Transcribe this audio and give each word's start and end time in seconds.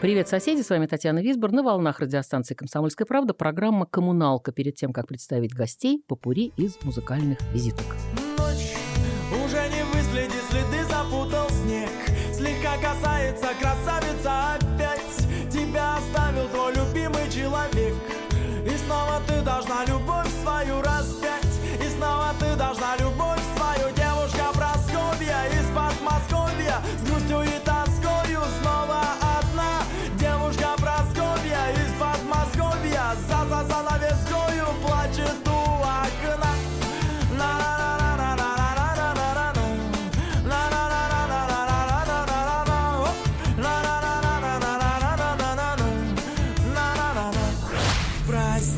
Привет, 0.00 0.28
соседи! 0.28 0.60
С 0.60 0.68
вами 0.68 0.84
Татьяна 0.84 1.20
Висбор. 1.20 1.52
На 1.52 1.62
волнах 1.62 2.00
радиостанции 2.00 2.54
«Комсомольская 2.54 3.06
правда» 3.06 3.32
программа 3.32 3.86
«Коммуналка» 3.86 4.52
перед 4.52 4.74
тем, 4.74 4.92
как 4.92 5.06
представить 5.06 5.54
гостей 5.54 6.04
попури 6.06 6.52
из 6.58 6.76
музыкальных 6.82 7.38
визиток. 7.54 7.86
Ночь 8.36 8.76
уже 9.30 9.62
не 9.70 9.82
выследит 9.94 10.42
следы, 10.50 10.84
запутал 10.84 11.48
снег 11.48 11.88
Слегка 12.30 12.76
касается 12.76 13.46
красавица 13.58 13.75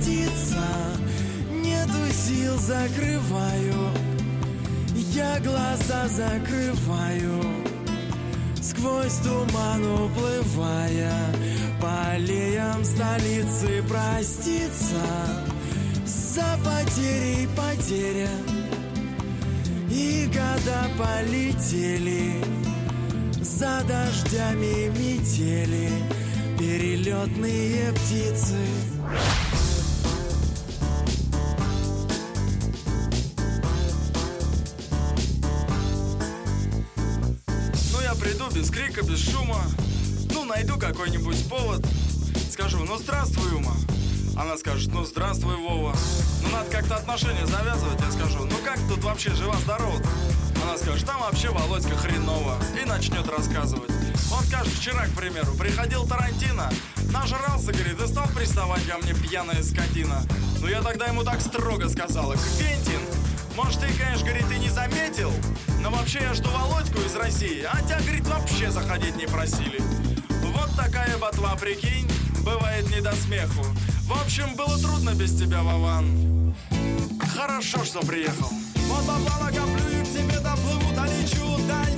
Проститься 0.08 0.64
нету 1.50 2.10
сил, 2.10 2.56
закрываю. 2.56 3.92
Я 5.12 5.38
глаза 5.40 6.08
закрываю 6.08 7.44
Сквозь 8.62 9.18
туман 9.18 9.84
уплывая. 9.84 11.12
По 11.82 12.12
аллеям 12.12 12.82
столицы 12.84 13.82
проститься 13.86 15.04
За 16.06 16.58
потерей 16.64 17.46
потеря 17.54 18.30
И 19.90 20.26
года 20.26 20.88
полетели 20.96 22.42
За 23.42 23.82
дождями 23.86 24.88
метели 24.98 25.90
Перелетные 26.58 27.92
птицы 27.92 28.56
без 38.58 38.70
крика, 38.70 39.02
без 39.02 39.20
шума. 39.20 39.62
Ну 40.32 40.44
найду 40.44 40.78
какой-нибудь 40.78 41.48
повод. 41.48 41.86
Скажу, 42.50 42.78
ну 42.84 42.98
здравствуй, 42.98 43.52
Ума 43.52 43.74
Она 44.36 44.56
скажет, 44.56 44.92
ну 44.92 45.04
здравствуй, 45.04 45.54
Вова 45.56 45.94
Ну 46.42 46.48
надо 46.50 46.68
как-то 46.70 46.96
отношения 46.96 47.46
завязывать 47.46 48.00
Я 48.00 48.10
скажу, 48.10 48.44
ну 48.44 48.56
как 48.64 48.78
тут 48.88 49.04
вообще 49.04 49.32
жива-здорова? 49.34 50.00
Она 50.64 50.76
скажет, 50.76 51.06
там 51.06 51.20
вообще 51.20 51.50
Володька 51.50 51.96
хреново 51.96 52.56
И 52.80 52.84
начнет 52.84 53.28
рассказывать. 53.28 53.90
Он 54.32 54.42
скажет, 54.44 54.72
вчера, 54.72 55.06
к 55.06 55.10
примеру, 55.10 55.54
приходил 55.54 56.04
Тарантино. 56.06 56.68
Нажрался, 57.12 57.72
говорит, 57.72 58.00
и 58.02 58.06
стал 58.08 58.26
приставать 58.34 58.84
ко 58.86 58.98
мне 58.98 59.14
пьяная 59.14 59.62
скотина 59.62 60.22
Ну 60.60 60.66
я 60.66 60.82
тогда 60.82 61.06
ему 61.06 61.22
так 61.22 61.40
строго 61.40 61.88
сказала 61.88 62.34
Квентин, 62.34 63.00
может, 63.58 63.80
ты, 63.80 63.92
конечно, 63.92 64.24
говорит, 64.24 64.46
и 64.52 64.58
не 64.60 64.68
заметил, 64.68 65.32
но 65.80 65.90
вообще 65.90 66.20
я 66.20 66.32
жду 66.32 66.48
Володьку 66.48 67.00
из 67.00 67.16
России, 67.16 67.66
а 67.68 67.82
тебя, 67.82 67.98
говорит, 67.98 68.26
вообще 68.28 68.70
заходить 68.70 69.16
не 69.16 69.26
просили. 69.26 69.80
Вот 70.54 70.70
такая 70.76 71.18
ботва, 71.18 71.56
прикинь, 71.56 72.08
бывает 72.44 72.88
не 72.88 73.00
до 73.00 73.12
смеху. 73.14 73.64
В 74.04 74.12
общем, 74.22 74.54
было 74.54 74.78
трудно 74.78 75.12
без 75.14 75.36
тебя, 75.36 75.62
Вован. 75.62 76.54
Хорошо, 77.34 77.84
что 77.84 77.98
приехал. 78.00 78.48
Вот 78.86 79.04
бабла 79.04 79.38
накоплю 79.40 80.00
и 80.00 80.04
к 80.04 80.08
тебе 80.08 80.38
доплыву, 80.38 80.94
долечу 80.94 81.58
до 81.66 81.97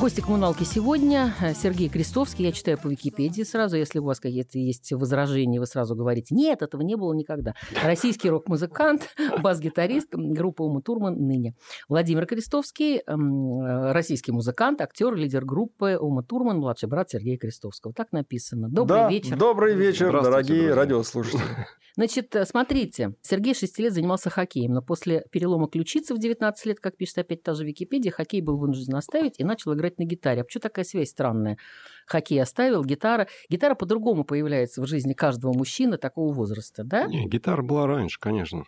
Гости 0.00 0.22
коммуналки 0.22 0.64
сегодня 0.64 1.34
э, 1.42 1.52
Сергей 1.52 1.90
Крестовский. 1.90 2.46
Я 2.46 2.52
читаю 2.52 2.78
по 2.78 2.88
Википедии 2.88 3.42
сразу. 3.42 3.76
Если 3.76 3.98
у 3.98 4.04
вас 4.04 4.18
какие-то 4.18 4.58
есть 4.58 4.90
возражения, 4.92 5.60
вы 5.60 5.66
сразу 5.66 5.94
говорите, 5.94 6.34
нет, 6.34 6.62
этого 6.62 6.80
не 6.80 6.96
было 6.96 7.12
никогда. 7.12 7.52
Российский 7.84 8.30
рок-музыкант, 8.30 9.14
бас-гитарист 9.42 10.08
группы 10.14 10.62
Ума 10.62 10.80
Турман 10.80 11.16
ныне. 11.16 11.54
Владимир 11.86 12.24
Крестовский, 12.24 13.02
эм, 13.06 13.60
э, 13.60 13.92
российский 13.92 14.32
музыкант, 14.32 14.80
актер, 14.80 15.14
лидер 15.14 15.44
группы 15.44 15.98
Ума 16.00 16.22
Турман, 16.22 16.60
младший 16.60 16.88
брат 16.88 17.10
Сергея 17.10 17.36
Крестовского. 17.36 17.92
Так 17.92 18.10
написано. 18.12 18.70
Добрый 18.70 19.00
да, 19.00 19.10
вечер. 19.10 19.36
Добрый 19.36 19.74
вечер, 19.74 20.12
дорогие 20.22 20.60
друзья. 20.60 20.74
радиослушатели. 20.76 21.42
Значит, 21.96 22.34
э, 22.36 22.46
смотрите, 22.46 23.14
Сергей 23.20 23.54
6 23.54 23.78
лет 23.78 23.92
занимался 23.92 24.30
хоккеем, 24.30 24.72
но 24.72 24.82
после 24.82 25.24
перелома 25.30 25.68
ключицы 25.68 26.14
в 26.14 26.18
19 26.18 26.66
лет, 26.66 26.80
как 26.80 26.96
пишет 26.96 27.18
опять 27.18 27.42
та 27.42 27.54
же 27.54 27.64
Википедия, 27.64 28.12
хоккей 28.12 28.40
был 28.40 28.56
вынужден 28.56 28.94
оставить 28.94 29.38
и 29.38 29.44
начал 29.44 29.74
играть 29.74 29.89
на 29.98 30.04
гитаре. 30.04 30.42
А 30.42 30.44
почему 30.44 30.60
такая 30.62 30.84
связь 30.84 31.10
странная? 31.10 31.58
Хоккей 32.06 32.42
оставил, 32.42 32.84
гитара. 32.84 33.28
Гитара 33.48 33.74
по-другому 33.74 34.24
появляется 34.24 34.82
в 34.82 34.86
жизни 34.86 35.12
каждого 35.12 35.52
мужчины 35.56 35.96
такого 35.98 36.32
возраста, 36.32 36.84
да? 36.84 37.06
Не, 37.06 37.26
гитара 37.28 37.62
была 37.62 37.86
раньше, 37.86 38.18
конечно. 38.20 38.64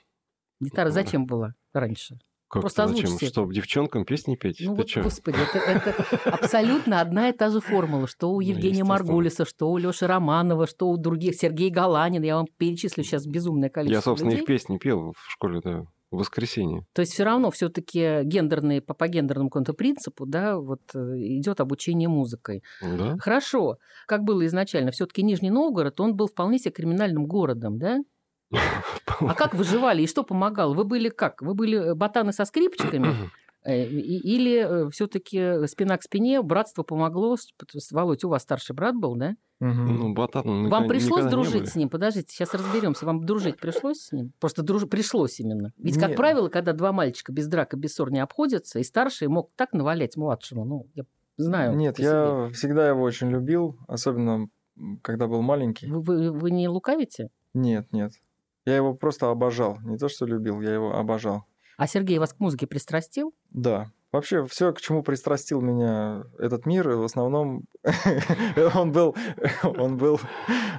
Гитара 0.61 0.91
зачем 0.91 1.27
была 1.27 1.55
раньше? 1.73 2.19
Как 2.49 2.61
Просто 2.63 2.87
зачем? 2.87 3.19
Чтобы 3.19 3.55
девчонкам 3.55 4.05
песни 4.05 4.37
петь? 4.37 4.59
Ну 4.61 4.73
Ты 4.75 4.83
вот, 4.83 4.87
чё? 4.87 5.03
господи, 5.03 5.39
это, 5.41 5.59
это 5.59 6.05
абсолютно 6.31 7.01
одна 7.01 7.31
и 7.31 7.33
та 7.33 7.49
же 7.49 7.61
формула, 7.61 8.07
что 8.07 8.29
у 8.31 8.35
Ну, 8.35 8.41
Евгения 8.41 8.69
естественно. 8.81 8.91
Маргулиса, 8.91 9.45
что 9.47 9.71
у 9.73 9.79
Лёши 9.79 10.07
Романова, 10.07 10.67
что 10.67 10.91
у 10.91 10.99
других, 10.99 11.35
Сергей 11.35 11.71
Галанин, 11.71 12.23
я 12.23 12.37
вам 12.37 12.47
перечислю 12.59 13.05
сейчас 13.05 13.27
безумное 13.27 13.71
количество 13.71 13.97
Я, 13.97 14.03
собственно, 14.03 14.31
людей. 14.33 14.43
их 14.43 14.47
песни 14.47 14.77
пел 14.77 15.15
в 15.17 15.31
школе, 15.33 15.61
да, 15.65 15.85
в 16.13 16.19
воскресенье. 16.19 16.87
То 16.93 17.01
есть 17.01 17.13
все 17.13 17.25
равно 17.25 17.51
все-таки 17.51 18.23
гендерные, 18.23 18.81
по, 18.81 18.95
по 18.95 19.09
гендерному 19.09 19.49
какому-то 19.51 19.73
принципу, 19.73 20.27
да, 20.27 20.59
вот 20.59 20.83
э, 20.95 20.99
идет 20.99 21.61
обучение 21.61 22.09
музыкой. 22.09 22.63
Да? 22.81 23.17
Хорошо, 23.19 23.79
как 24.07 24.23
было 24.23 24.47
изначально, 24.47 24.93
все-таки 24.93 25.23
Нижний 25.23 25.51
Новгород, 25.51 25.99
он 26.01 26.15
был 26.15 26.29
вполне 26.29 26.59
себе 26.59 26.71
криминальным 26.71 27.27
городом, 27.27 27.79
да? 27.79 27.99
А 29.21 29.35
как 29.35 29.55
выживали 29.55 30.03
и 30.03 30.09
что 30.09 30.25
помогало? 30.25 30.75
Вы 30.75 30.85
были 30.85 31.09
как? 31.09 31.43
Вы 31.43 31.55
были 31.55 31.95
ботаны 31.95 32.33
со 32.33 32.45
скрипчиками? 32.45 33.31
Э, 33.65 33.85
Или 33.87 34.91
все-таки 34.91 35.67
спина 35.67 35.97
к 35.97 36.03
спине, 36.03 36.43
братство 36.43 36.83
помогло? 36.83 37.37
Володь, 37.93 38.25
у 38.25 38.29
вас 38.29 38.43
старший 38.43 38.75
брат 38.75 38.95
был, 38.97 39.15
да? 39.17 39.35
Мгм. 39.61 39.97
Ну, 39.97 40.15
ботан, 40.15 40.43
ну, 40.45 40.53
Вам 40.69 40.85
никогда- 40.85 40.89
пришлось 40.89 41.25
дружить 41.27 41.69
с 41.69 41.77
ним? 41.77 41.89
Подождите, 41.89 42.27
сейчас 42.35 42.53
разберемся. 42.53 43.07
Вам 43.07 43.25
дружить 43.25 43.59
пришлось 43.59 44.01
с 44.01 44.13
ним? 44.13 44.33
Просто 44.41 44.63
друж... 44.63 44.89
пришлось 44.89 45.39
именно. 45.39 45.73
Ведь, 45.79 45.99
как 45.99 46.09
Нет. 46.09 46.17
правило, 46.17 46.49
когда 46.49 46.73
два 46.73 46.91
мальчика 46.93 47.33
без 47.33 47.47
драка, 47.47 47.77
без 47.77 47.95
ссор 47.95 48.11
не 48.11 48.19
обходятся, 48.19 48.81
и 48.81 48.83
старший 48.83 49.29
мог 49.29 49.51
так 49.55 49.73
навалять 49.73 50.17
младшему. 50.17 50.65
Ну, 50.65 50.87
я 50.95 51.05
знаю. 51.37 51.77
Нет, 51.77 52.01
я 52.01 52.51
всегда 52.53 52.89
его 52.89 53.03
очень 53.03 53.31
любил, 53.31 53.79
особенно 53.87 54.49
когда 55.03 55.29
был 55.29 55.43
маленький. 55.43 55.87
себе. 55.87 55.95
Вы, 55.99 56.03
вы- 56.03 56.33
вы 56.33 56.51
не 56.51 56.67
лукавите? 56.69 57.29
Нет, 57.55 57.87
нет. 57.93 58.13
Я 58.65 58.75
его 58.77 58.95
просто 58.95 59.31
обожал. 59.31 59.79
Не 59.85 59.97
то, 59.97 60.09
что 60.09 60.27
любил, 60.27 60.61
я 60.61 60.75
его 60.75 60.97
обожал. 60.97 61.45
А 61.83 61.89
Сергей 61.89 62.19
вас 62.21 62.33
к 62.33 62.39
музыке 62.39 62.69
пристрастил? 62.69 63.35
Да. 63.51 63.91
Вообще, 64.13 64.45
все, 64.45 64.73
к 64.73 64.81
чему 64.81 65.03
пристрастил 65.03 65.61
меня 65.61 66.23
этот 66.39 66.65
мир, 66.65 66.89
в 66.91 67.03
основном 67.03 67.65
он 68.75 68.93
был, 68.93 69.17
он 69.65 69.97
был, 69.97 70.21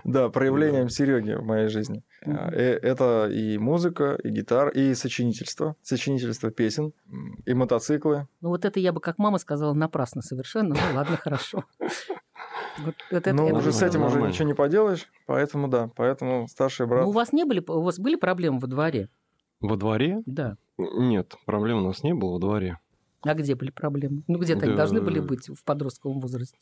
да, 0.06 0.30
проявлением 0.30 0.88
Сереги 0.88 1.34
в 1.34 1.44
моей 1.44 1.68
жизни. 1.68 2.04
Мгм. 2.26 2.38
Э, 2.54 2.80
Это 2.82 3.28
и 3.30 3.58
музыка, 3.58 4.18
и 4.24 4.30
гитара, 4.30 4.70
и 4.70 4.94
сочинительство, 4.94 5.76
сочинительство 5.82 6.52
песен, 6.52 6.94
и 7.46 7.54
мотоциклы. 7.54 8.30
Ну, 8.40 8.48
вот 8.50 8.64
это 8.64 8.80
я 8.80 8.94
бы, 8.94 9.02
как 9.02 9.18
мама 9.18 9.40
сказала, 9.40 9.74
напрасно 9.74 10.22
совершенно. 10.22 10.74
Ну, 10.76 10.96
ладно, 10.96 11.18
хорошо. 11.18 11.66
Вот 12.80 12.96
это- 13.10 13.34
Но 13.34 13.48
это 13.50 13.58
уже 13.58 13.74
с 13.74 13.82
этим 13.82 14.04
уже 14.04 14.12
нормально. 14.16 14.28
ничего 14.32 14.48
не 14.48 14.54
поделаешь, 14.54 15.08
поэтому 15.26 15.68
да, 15.68 15.90
поэтому 15.98 16.48
старший 16.48 16.88
брат... 16.88 17.04
Ну, 17.04 17.10
у 17.10 17.14
вас 17.14 17.34
не 17.34 17.44
были, 17.44 17.62
у 17.68 17.82
вас 17.82 18.00
были 18.00 18.16
проблемы 18.16 18.60
во 18.60 18.68
дворе? 18.68 19.10
Во 19.64 19.78
дворе? 19.78 20.22
Да. 20.26 20.58
Нет, 20.78 21.36
проблем 21.46 21.80
у 21.80 21.88
нас 21.88 22.04
не 22.04 22.14
было 22.14 22.34
во 22.34 22.40
дворе. 22.40 22.80
А 23.22 23.34
где 23.34 23.56
были 23.56 23.72
проблемы? 23.72 24.24
Ну, 24.28 24.38
где-то 24.38 24.66
они 24.66 24.72
Да. 24.74 24.78
должны 24.78 25.02
были 25.02 25.20
быть 25.22 25.48
в 25.48 25.64
подростковом 25.64 26.20
возрасте. 26.20 26.58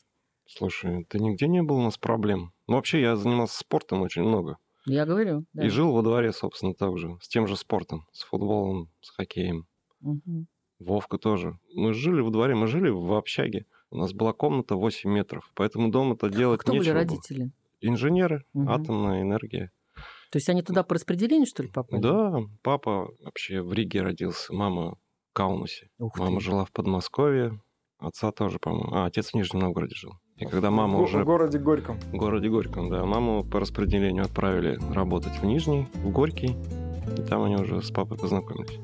Слушай, 0.46 1.06
да 1.10 1.18
нигде 1.18 1.48
не 1.48 1.62
было 1.62 1.78
у 1.78 1.82
нас 1.82 1.98
проблем. 1.98 2.52
Ну, 2.68 2.76
вообще, 2.76 3.00
я 3.00 3.16
занимался 3.16 3.58
спортом 3.58 4.02
очень 4.02 4.22
много. 4.22 4.58
Я 4.86 5.04
говорю, 5.06 5.44
да. 5.52 5.64
И 5.64 5.68
жил 5.68 5.92
во 5.92 6.02
дворе, 6.02 6.32
собственно, 6.32 6.74
так 6.74 6.96
же. 6.98 7.16
С 7.20 7.28
тем 7.28 7.46
же 7.46 7.56
спортом. 7.56 8.06
С 8.12 8.22
футболом, 8.22 8.88
с 9.00 9.10
хоккеем. 9.10 9.66
Мгм. 10.00 10.46
Вовка 10.78 11.18
тоже. 11.18 11.58
Мы 11.74 11.94
жили 11.94 12.20
во 12.20 12.30
дворе, 12.30 12.54
мы 12.54 12.66
жили 12.66 12.88
в 12.90 13.12
общаге. 13.14 13.66
У 13.90 13.96
нас 13.96 14.12
была 14.12 14.32
комната 14.32 14.74
8 14.76 15.10
метров, 15.10 15.50
поэтому 15.54 15.90
дома-то 15.90 16.28
делать 16.30 16.60
Кто 16.60 16.72
были 16.72 16.80
нечего 16.80 16.94
было. 16.94 17.02
родители? 17.04 17.50
Инженеры, 17.80 18.44
Мгм. 18.52 18.68
атомная 18.68 19.22
энергия. 19.22 19.70
То 20.32 20.38
есть 20.38 20.48
они 20.48 20.62
туда 20.62 20.82
по 20.82 20.94
распределению, 20.94 21.46
что 21.46 21.62
ли, 21.62 21.68
попали? 21.68 22.00
Да, 22.00 22.38
папа 22.62 23.10
вообще 23.22 23.60
в 23.60 23.70
Риге 23.74 24.00
родился, 24.00 24.54
мама 24.54 24.92
в 24.92 25.34
Каунусе. 25.34 25.90
Ух 25.98 26.14
ты. 26.14 26.22
Мама 26.22 26.40
жила 26.40 26.64
в 26.64 26.72
Подмосковье, 26.72 27.60
отца 27.98 28.32
тоже, 28.32 28.58
по-моему. 28.58 28.94
А, 28.94 29.04
отец 29.04 29.32
в 29.32 29.34
Нижнем 29.34 29.60
Новгороде 29.60 29.94
жил. 29.94 30.12
И 30.36 30.46
когда 30.46 30.70
мама 30.70 30.96
в, 30.96 31.02
уже 31.02 31.18
в 31.18 31.26
городе 31.26 31.58
Горьком. 31.58 31.98
в 32.00 32.16
городе 32.16 32.48
Горьком, 32.48 32.88
да, 32.88 33.04
маму 33.04 33.44
по 33.44 33.60
распределению 33.60 34.24
отправили 34.24 34.78
работать 34.94 35.34
в 35.34 35.44
Нижний, 35.44 35.86
в 36.02 36.10
Горький. 36.10 36.56
И 37.18 37.22
там 37.28 37.42
они 37.42 37.56
уже 37.56 37.82
с 37.82 37.90
папой 37.90 38.16
познакомились. 38.16 38.78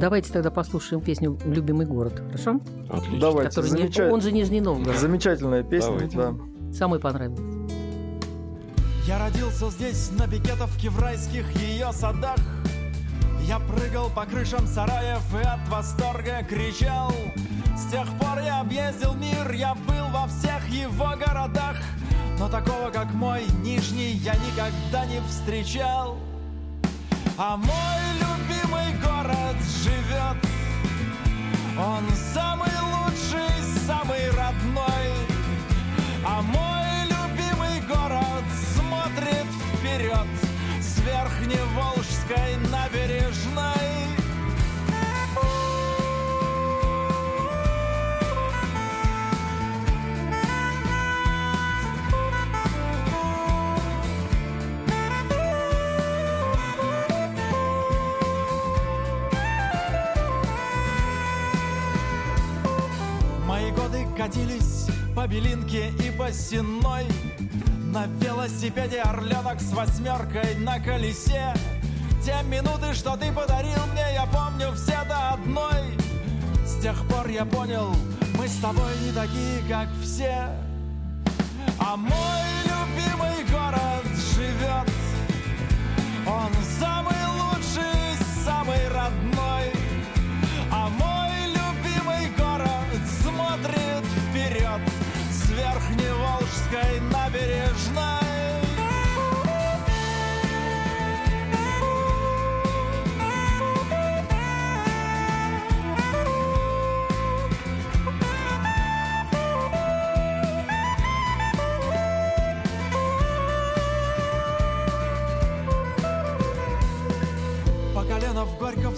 Давайте 0.00 0.32
тогда 0.32 0.50
послушаем 0.50 1.02
песню 1.02 1.38
«Любимый 1.44 1.84
город», 1.84 2.22
хорошо? 2.26 2.58
Отлично. 2.88 3.20
Давайте, 3.20 3.50
Который 3.50 3.70
не- 3.70 3.76
замечательно. 3.78 4.12
Он 4.14 4.20
же 4.22 4.32
Нижний 4.32 4.60
Новгород. 4.62 4.96
Замечательная 4.96 5.62
песня, 5.62 5.92
Давайте. 5.92 6.16
да. 6.16 6.34
Самый 6.72 7.00
понравился. 7.00 7.42
Я 9.06 9.20
родился 9.20 9.70
здесь, 9.70 10.10
на 10.10 10.26
Бекетовке, 10.26 10.90
в 10.90 10.98
райских 10.98 11.48
ее 11.60 11.92
садах. 11.92 12.40
Я 13.42 13.60
прыгал 13.60 14.10
по 14.10 14.26
крышам 14.26 14.66
сараев 14.66 15.22
и 15.32 15.46
от 15.46 15.68
восторга 15.68 16.42
кричал. 16.42 17.12
С 17.76 17.88
тех 17.92 18.04
пор 18.18 18.40
я 18.40 18.62
объездил 18.62 19.14
мир, 19.14 19.52
я 19.52 19.76
был 19.76 20.08
во 20.08 20.26
всех 20.26 20.68
его 20.70 21.14
городах. 21.16 21.76
Но 22.40 22.48
такого, 22.48 22.90
как 22.90 23.14
мой 23.14 23.44
Нижний, 23.62 24.10
я 24.10 24.34
никогда 24.34 25.06
не 25.06 25.20
встречал. 25.20 26.18
А 27.38 27.56
мой 27.56 27.68
любимый 28.14 28.92
город 29.04 29.56
живет. 29.84 30.36
Он 31.78 32.02
самый 32.34 32.72
лучший, 32.82 33.86
самый 33.86 34.30
родной. 34.30 35.12
А 36.26 36.42
мой 36.42 36.85
вперед 39.96 40.26
с 40.80 40.98
Верхневолжской 41.00 42.56
набережной. 42.70 43.64
Мои 63.46 63.70
годы 63.70 64.06
катились 64.16 64.88
по 65.14 65.26
Белинке 65.26 65.88
и 66.06 66.10
по 66.10 66.30
Сенной 66.30 67.06
На 67.96 68.04
велосипеде 68.20 69.00
орленок 69.00 69.58
с 69.58 69.72
восьмеркой 69.72 70.56
на 70.56 70.78
колесе. 70.78 71.54
Те 72.22 72.36
минуты, 72.46 72.92
что 72.92 73.16
ты 73.16 73.32
подарил 73.32 73.86
мне, 73.90 74.04
я 74.12 74.26
помню 74.26 74.70
все 74.74 75.02
до 75.08 75.30
одной. 75.30 75.96
С 76.66 76.78
тех 76.82 77.08
пор 77.08 77.26
я 77.28 77.46
понял, 77.46 77.96
мы 78.36 78.48
с 78.48 78.56
тобой 78.56 78.92
не 79.02 79.12
такие, 79.12 79.62
как 79.66 79.88
все. 80.02 80.46
А 81.78 81.96
мой 81.96 82.35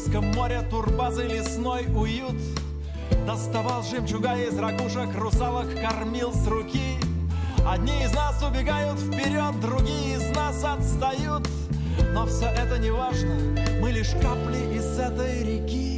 Горьковском 0.09 0.33
море 0.35 0.63
турбазы 0.71 1.25
лесной 1.25 1.87
уют. 1.95 2.37
Доставал 3.27 3.83
жемчуга 3.83 4.37
из 4.37 4.59
ракушек, 4.59 5.15
русалок 5.15 5.67
кормил 5.81 6.33
с 6.33 6.47
руки. 6.47 6.97
Одни 7.67 8.03
из 8.03 8.15
нас 8.15 8.43
убегают 8.43 8.99
вперед, 8.99 9.61
другие 9.61 10.17
из 10.17 10.35
нас 10.35 10.65
отстают. 10.65 11.47
Но 12.13 12.27
все 12.27 12.47
это 12.47 12.79
не 12.79 12.91
важно, 12.91 13.35
мы 13.83 13.91
лишь 13.91 14.11
капли 14.13 14.77
из 14.77 14.99
этой 14.99 15.43
реки 15.43 15.98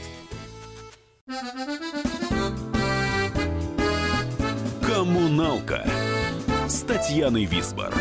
«Коммуналка» 4.85 5.85
с 6.67 6.81
Татьяной 6.83 7.45
Висбор. 7.45 7.93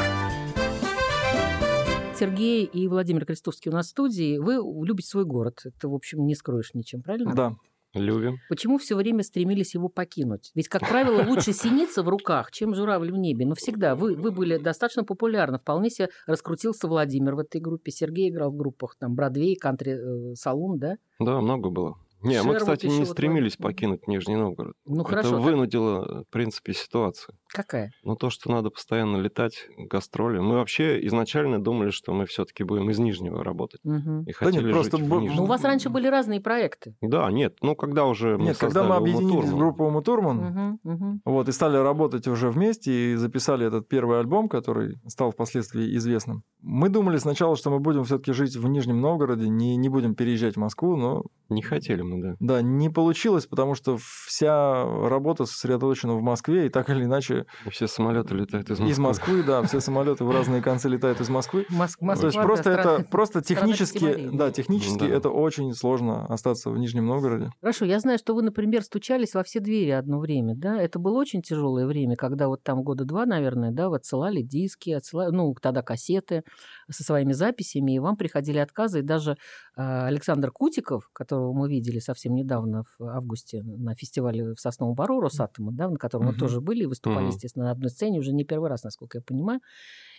Сергей 2.19 2.65
и 2.65 2.89
Владимир 2.89 3.25
Крестовский 3.25 3.71
у 3.71 3.75
нас 3.75 3.87
в 3.87 3.91
студии. 3.91 4.39
Вы 4.39 4.55
любите 4.85 5.09
свой 5.09 5.25
город. 5.25 5.61
Это, 5.65 5.89
в 5.89 5.95
общем, 5.95 6.27
не 6.27 6.35
скроешь 6.35 6.75
ничем, 6.75 7.03
правильно? 7.03 7.35
Да. 7.35 7.53
Любим. 7.95 8.39
Почему 8.49 8.79
все 8.79 8.97
время 8.97 9.23
стремились 9.23 9.75
его 9.75 9.89
покинуть? 9.89 10.51
Ведь, 10.55 10.69
как 10.69 10.89
правило, 10.89 11.23
лучше 11.23 11.53
синица 11.53 12.03
в 12.03 12.09
руках, 12.09 12.51
чем 12.51 12.75
журавль 12.75 13.13
в 13.13 13.17
небе. 13.17 13.47
Но 13.47 13.55
всегда 13.55 13.95
вы, 13.95 14.17
вы 14.17 14.33
были 14.33 14.59
достаточно 14.59 15.05
популярны. 15.05 15.59
Вполне 15.59 15.91
себе 15.91 16.09
раскрутился 16.27 16.89
Владимир 16.89 17.35
в 17.37 17.41
этой 17.41 17.61
группе. 17.61 17.93
Сергей 17.93 18.31
играл 18.31 18.51
в 18.51 18.57
группах 18.57 18.97
там 18.99 19.15
Бродвей, 19.15 19.57
Кантри, 19.57 20.33
э, 20.33 20.35
Салун, 20.35 20.79
да? 20.79 20.97
Да, 21.21 21.41
много 21.41 21.71
было. 21.71 21.97
Не, 22.23 22.43
мы, 22.43 22.57
кстати, 22.57 22.87
не 22.87 23.05
стремились 23.07 23.57
покинуть 23.57 24.07
Нижний 24.07 24.37
Новгород. 24.37 24.75
Ну, 24.85 25.03
Это 25.03 25.09
хорошо, 25.11 25.31
так- 25.31 25.41
вынудило, 25.41 26.25
в 26.25 26.31
принципе, 26.31 26.75
ситуация. 26.75 27.37
Какая? 27.53 27.91
Но 28.05 28.15
то, 28.15 28.31
что 28.31 28.51
надо 28.51 28.71
постоянно 28.71 29.17
летать, 29.17 29.67
гастроли. 29.77 30.39
Мы 30.39 30.57
вообще 30.57 31.05
изначально 31.07 31.63
думали, 31.63 31.91
что 31.91 32.13
мы 32.13 32.27
все-таки 32.27 32.65
будем 32.65 32.91
из 32.91 32.99
Нижнего 32.99 33.43
работать. 33.45 33.81
Мгм. 33.85 34.23
И 34.23 34.27
нет, 34.27 34.37
хотели 34.37 34.73
просто 34.73 34.97
жить 34.97 35.07
в 35.07 35.13
бу- 35.13 35.21
Нижнем. 35.21 35.37
Ну, 35.37 35.43
у 35.45 35.47
вас 35.47 35.63
раньше 35.65 35.89
были 35.91 36.07
разные 36.09 36.41
проекты. 36.41 36.95
Да, 37.01 37.31
нет, 37.31 37.57
ну 37.63 37.75
когда 37.75 38.05
уже 38.07 38.37
мы 38.39 38.45
Нет, 38.45 38.59
когда 38.59 38.85
мы 38.85 38.97
объединились 38.97 39.51
в 39.51 39.57
группу 39.57 39.85
Умутурман, 39.85 40.37
Мгм, 40.37 40.79
мгм. 40.85 41.21
вот, 41.25 41.49
и 41.49 41.53
стали 41.53 41.77
работать 41.77 42.27
уже 42.29 42.51
вместе, 42.51 43.13
и 43.13 43.15
записали 43.17 43.67
этот 43.67 43.89
первый 43.89 44.21
альбом, 44.21 44.49
который 44.49 44.97
стал 45.07 45.31
впоследствии 45.33 45.97
известным. 45.97 46.43
Мы 46.63 46.89
думали 46.89 47.17
сначала, 47.17 47.57
что 47.57 47.71
мы 47.71 47.81
будем 47.81 48.05
все-таки 48.05 48.33
жить 48.33 48.55
в 48.57 48.69
Нижнем 48.69 49.01
Новгороде, 49.01 49.49
не, 49.49 49.77
не 49.77 49.89
будем 49.89 50.15
переезжать 50.15 50.57
в 50.57 50.61
Москву, 50.61 50.97
но 50.97 51.23
Не 51.49 51.63
хотели 51.63 52.03
мы, 52.03 52.21
да. 52.23 52.35
да, 52.39 52.63
не 52.63 52.91
получилось, 52.91 53.47
потому 53.47 53.75
что 53.75 53.97
вся 53.99 54.85
работа 55.09 55.47
сосредоточена 55.47 56.15
в 56.15 56.23
Москве, 56.23 56.67
и 56.67 56.69
так 56.69 56.91
или 56.91 57.05
иначе 57.05 57.40
И 57.67 57.71
Все 57.71 57.87
самолеты 57.87 58.35
летают 58.35 58.71
из 58.71 58.79
Москвы. 58.79 58.91
из 58.91 58.99
Москвы, 58.99 59.43
да, 59.43 59.63
все 59.63 59.81
самолеты 59.81 60.25
в 60.25 60.31
разные 60.31 60.63
концы 60.63 60.89
летают 60.89 61.21
из 61.21 61.29
Москвы. 61.29 61.67
Моск- 61.71 61.99
То 61.99 62.05
Москва, 62.05 62.27
есть 62.29 62.37
да, 62.37 62.43
просто 62.43 62.73
страна- 62.73 62.95
это 63.01 63.05
просто 63.11 63.43
технически, 63.43 64.29
да, 64.33 64.51
технически 64.51 64.99
Да. 65.09 65.15
это 65.17 65.31
очень 65.31 65.73
сложно 65.75 66.27
остаться 66.27 66.71
в 66.71 66.79
Нижнем 66.79 67.07
Новгороде. 67.07 67.51
Хорошо, 67.61 67.85
я 67.85 67.99
знаю, 68.01 68.19
что 68.19 68.35
вы, 68.35 68.43
например, 68.43 68.83
стучались 68.83 69.35
во 69.35 69.43
все 69.43 69.61
двери 69.61 69.91
одно 69.91 70.19
время, 70.19 70.55
да? 70.57 70.81
Это 70.81 70.99
было 70.99 71.19
очень 71.19 71.43
тяжелое 71.43 71.87
время, 71.87 72.17
когда 72.17 72.49
вот 72.49 72.63
там 72.63 72.83
года 72.83 73.05
два, 73.05 73.27
наверное, 73.27 73.71
да, 73.71 73.89
вы 73.89 73.97
отсылали 73.97 74.43
диски, 74.43 74.91
отсылали, 74.91 75.31
ну, 75.35 75.55
тогда 75.61 75.83
кассеты 75.83 76.43
со 76.91 77.05
своими 77.05 77.33
записями, 77.33 77.95
и 77.95 77.99
вам 77.99 78.17
приходили 78.17 78.59
отказы, 78.59 79.01
и 79.01 79.03
даже 79.03 79.37
а, 79.77 80.07
Александр 80.07 80.51
Кутиков, 80.51 81.09
которого 81.13 81.53
мы 81.53 81.69
видели 81.71 81.99
совсем 82.01 82.35
недавно 82.35 82.83
в 82.99 83.05
августе 83.05 83.63
на 83.63 83.95
фестивале 83.95 84.55
в 84.55 84.61
Сосновом 84.61 84.95
Бару 84.95 85.21
Росатома, 85.21 85.73
да, 85.73 85.89
на 85.89 85.97
котором 85.97 86.27
мы 86.27 86.35
тоже 86.35 86.61
были 86.61 86.83
и 86.83 86.87
выступали. 86.87 87.30
Естественно, 87.31 87.67
на 87.67 87.71
одной 87.73 87.91
сцене, 87.91 88.19
уже 88.19 88.33
не 88.33 88.45
первый 88.45 88.69
раз, 88.71 88.85
насколько 88.85 89.19
я 89.19 89.23
понимаю, 89.23 89.61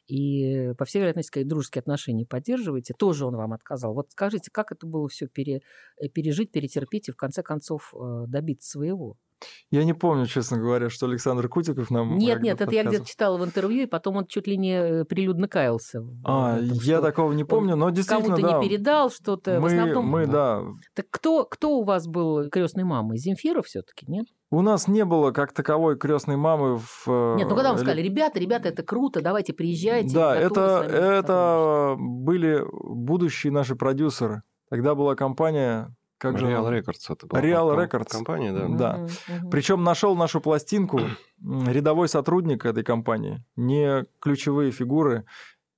и, 0.08 0.74
по 0.78 0.86
всей 0.86 1.00
вероятности, 1.00 1.30
сказать, 1.30 1.48
дружеские 1.48 1.82
отношения 1.82 2.26
поддерживаете, 2.26 2.94
тоже 2.94 3.26
он 3.26 3.36
вам 3.36 3.54
отказал. 3.54 3.94
Вот 3.94 4.12
скажите, 4.12 4.52
как 4.52 4.72
это 4.72 4.88
было 4.88 5.08
все 5.08 5.28
пере, 5.28 5.62
э, 5.98 6.10
пережить, 6.10 6.52
перетерпеть 6.52 7.10
и, 7.10 7.12
в 7.12 7.16
конце 7.16 7.44
концов, 7.44 7.94
э, 7.96 8.26
добиться 8.28 8.72
своего? 8.72 9.18
Я 9.70 9.84
не 9.84 9.94
помню, 9.94 10.26
честно 10.26 10.58
говоря, 10.58 10.90
что 10.90 11.06
Александр 11.06 11.48
Кутиков 11.48 11.90
нам... 11.92 12.18
Нет, 12.18 12.42
нет, 12.42 12.62
это 12.62 12.74
я 12.74 12.84
где-то 12.84 13.06
читала 13.06 13.38
в 13.38 13.46
интервью, 13.46 13.84
и 13.84 13.86
потом 13.86 14.18
он 14.18 14.26
чуть 14.28 14.48
ли 14.48 14.58
не 14.58 14.74
э, 14.74 15.06
прилюдно 15.06 15.48
каялся. 15.48 16.02
в 16.02 16.22
А, 16.26 16.58
этом, 16.58 16.78
я 16.84 17.02
такого 17.02 17.32
не 17.34 17.44
помню, 17.44 17.76
но 17.76 17.90
действительно, 17.90 18.36
Кому-то 18.36 18.52
да. 18.52 18.58
не 18.60 18.68
передал 18.68 19.10
что-то. 19.12 19.58
в 19.60 19.62
Мы, 19.62 19.68
основном... 19.68 20.06
мы, 20.06 20.28
да. 20.28 20.64
Так 20.94 21.06
кто, 21.10 21.46
кто 21.46 21.78
у 21.80 21.84
вас 21.84 22.08
был 22.08 22.50
крестной 22.50 22.84
мамой? 22.84 23.18
Земфира 23.18 23.62
все-таки, 23.62 24.06
нет? 24.08 24.26
У 24.50 24.62
нас 24.62 24.88
не 24.90 25.06
было 25.06 25.32
как 25.32 25.54
таковой 25.54 25.98
крестной 25.98 26.36
мамы 26.36 26.78
в... 26.78 27.08
э, 27.08 27.36
Нет, 27.38 27.48
ну 27.50 27.56
когда 27.56 27.70
вам 27.70 27.78
сказали, 27.78 28.02
ребята, 28.02 28.40
ребята, 28.40 28.68
это 28.70 28.84
круто, 28.84 29.22
давайте 29.22 29.54
приезжайте. 29.54 30.14
Да, 30.14 30.36
это, 30.36 30.54
с 30.54 30.58
вами 30.58 30.88
сотрудничать». 30.88 31.24
это 31.24 31.96
были 31.98 32.66
будущие 32.72 33.54
наши 33.54 33.76
продюсеры. 33.76 34.42
Тогда 34.70 34.94
была 34.96 35.16
компания... 35.16 35.94
Как 36.22 36.38
же 36.38 36.46
Real? 36.46 36.70
Records 36.70 37.12
это 37.12 37.26
была 37.26 37.42
Real 37.42 37.70
ком- 37.72 37.80
Records. 37.80 38.12
компания, 38.12 38.52
да. 38.54 38.68
Да. 38.68 39.08
мгм. 39.40 39.50
Причем 39.50 39.84
нашел 39.84 40.16
нашу 40.16 40.40
пластинку 40.40 41.00
рядовой 41.42 42.08
сотрудник 42.08 42.64
этой 42.64 42.84
компании, 42.84 43.44
не 43.56 44.06
ключевые 44.20 44.70
фигуры, 44.72 45.26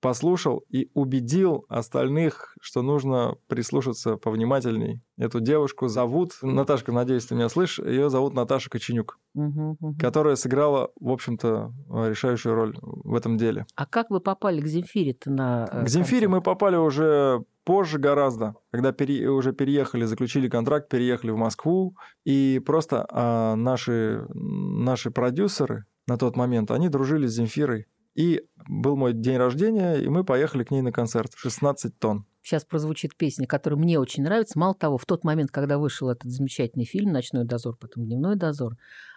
послушал 0.04 0.64
и 0.70 0.90
убедил 0.94 1.66
остальных, 1.70 2.56
что 2.62 2.82
нужно 2.82 3.36
прислушаться 3.48 4.18
повнимательней. 4.18 5.02
Эту 5.18 5.40
девушку 5.40 5.88
зовут, 5.88 6.34
Наташка, 6.42 6.92
надеюсь, 6.92 7.26
ты 7.26 7.36
меня 7.36 7.48
слышишь, 7.50 7.80
ее 7.80 8.10
зовут 8.10 8.34
Наташа 8.34 8.70
Коченюк, 8.70 9.18
Мгм, 9.34 9.78
мгм. 9.80 9.98
которая 9.98 10.36
сыграла, 10.36 10.92
в 11.00 11.10
общем-то, 11.10 11.74
решающую 12.10 12.54
роль 12.54 12.76
в 12.82 13.16
этом 13.16 13.38
деле. 13.38 13.66
А 13.76 13.86
как 13.86 14.10
вы 14.10 14.20
попали 14.20 14.60
к 14.62 14.68
Земфире-то 14.68 15.32
на 15.32 15.68
э, 15.72 15.86
К 15.86 15.88
Земфире 15.90 16.28
концерт? 16.28 16.32
мы 16.32 16.42
попали 16.42 16.76
уже 16.76 17.44
позже 17.64 17.98
гораздо, 17.98 18.56
когда 18.72 18.92
пере- 18.92 19.30
уже 19.30 19.54
переехали, 19.54 20.04
заключили 20.04 20.50
контракт, 20.50 20.90
переехали 20.90 21.32
в 21.32 21.38
Москву, 21.38 21.96
и 22.26 22.62
просто 22.66 23.08
а, 23.10 23.56
наши, 23.56 24.26
наши 24.34 25.12
продюсеры 25.12 25.86
на 26.08 26.18
тот 26.18 26.36
момент, 26.36 26.70
они 26.72 26.90
дружили 26.90 27.26
с 27.28 27.32
Земфирой. 27.36 27.86
И 28.16 28.44
был 28.68 28.96
мой 28.96 29.14
день 29.14 29.38
рождения, 29.38 29.96
и 29.96 30.08
мы 30.08 30.24
поехали 30.24 30.64
к 30.64 30.72
ней 30.72 30.82
на 30.82 30.92
концерт. 30.92 31.32
16 31.36 31.98
тонн. 32.00 32.26
Сейчас 32.42 32.66
прозвучит 32.66 33.16
песня, 33.16 33.48
которая 33.48 33.80
мне 33.80 34.00
очень 34.00 34.24
нравится. 34.24 34.60
Мало 34.60 34.76
того, 34.76 34.98
в 34.98 35.06
тот 35.06 35.24
момент, 35.24 35.50
когда 35.52 35.78
вышел 35.78 36.10
этот 36.10 36.30
замечательный 36.30 36.86
фильм 36.86 37.12
«Ночной 37.12 37.46
дозор», 37.46 37.78
потом 37.78 38.06
«Дневной 38.06 38.36
дозор», 38.36 38.76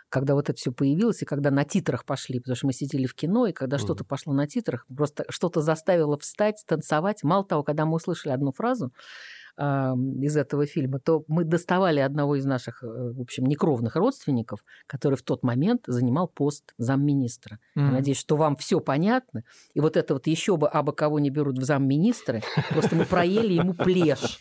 когда 0.09 0.35
вот 0.35 0.49
это 0.49 0.57
все 0.57 0.71
появилось, 0.71 1.23
и 1.23 1.25
когда 1.25 1.51
на 1.51 1.65
титрах 1.65 2.05
пошли, 2.05 2.39
потому 2.39 2.55
что 2.55 2.67
мы 2.67 2.73
сидели 2.73 3.07
в 3.07 3.15
кино, 3.17 3.47
и 3.49 3.53
когда 3.53 3.77
Мгм. 3.77 3.85
что-то 3.85 4.05
пошло 4.05 4.33
на 4.33 4.47
титрах, 4.47 4.87
просто 4.97 5.25
что-то 5.29 5.61
заставило 5.63 6.17
встать, 6.17 6.63
танцевать. 6.67 7.25
Мало 7.25 7.45
того, 7.45 7.65
когда 7.65 7.85
мы 7.85 7.97
услышали 7.97 8.33
одну 8.33 8.53
фразу 8.53 8.93
из 9.59 10.37
этого 10.37 10.67
фильма, 10.67 10.99
то 10.99 11.25
мы 11.29 11.45
доставали 11.45 12.01
одного 12.01 12.37
из 12.37 12.45
наших, 12.45 12.83
э, 12.83 12.87
в 12.87 13.21
общем, 13.21 13.47
некровных 13.47 13.97
родственников, 13.97 14.65
который 14.87 15.15
в 15.15 15.23
тот 15.23 15.43
момент 15.43 15.83
занимал 15.87 16.29
пост 16.29 16.75
замминистра. 16.79 17.59
Я 17.75 17.91
надеюсь, 17.91 18.19
что 18.19 18.37
вам 18.37 18.57
все 18.57 18.81
понятно. 18.81 19.45
И 19.75 19.81
вот 19.81 19.97
это 19.97 20.15
вот 20.15 20.27
еще 20.27 20.57
бы 20.57 20.69
абы 20.69 20.93
кого 20.93 21.19
не 21.19 21.31
берут 21.31 21.59
в 21.59 21.65
замминистры, 21.65 22.43
просто 22.71 22.97
мы 22.97 23.05
проели 23.05 23.55
ему 23.55 23.73
плешь. 23.73 24.41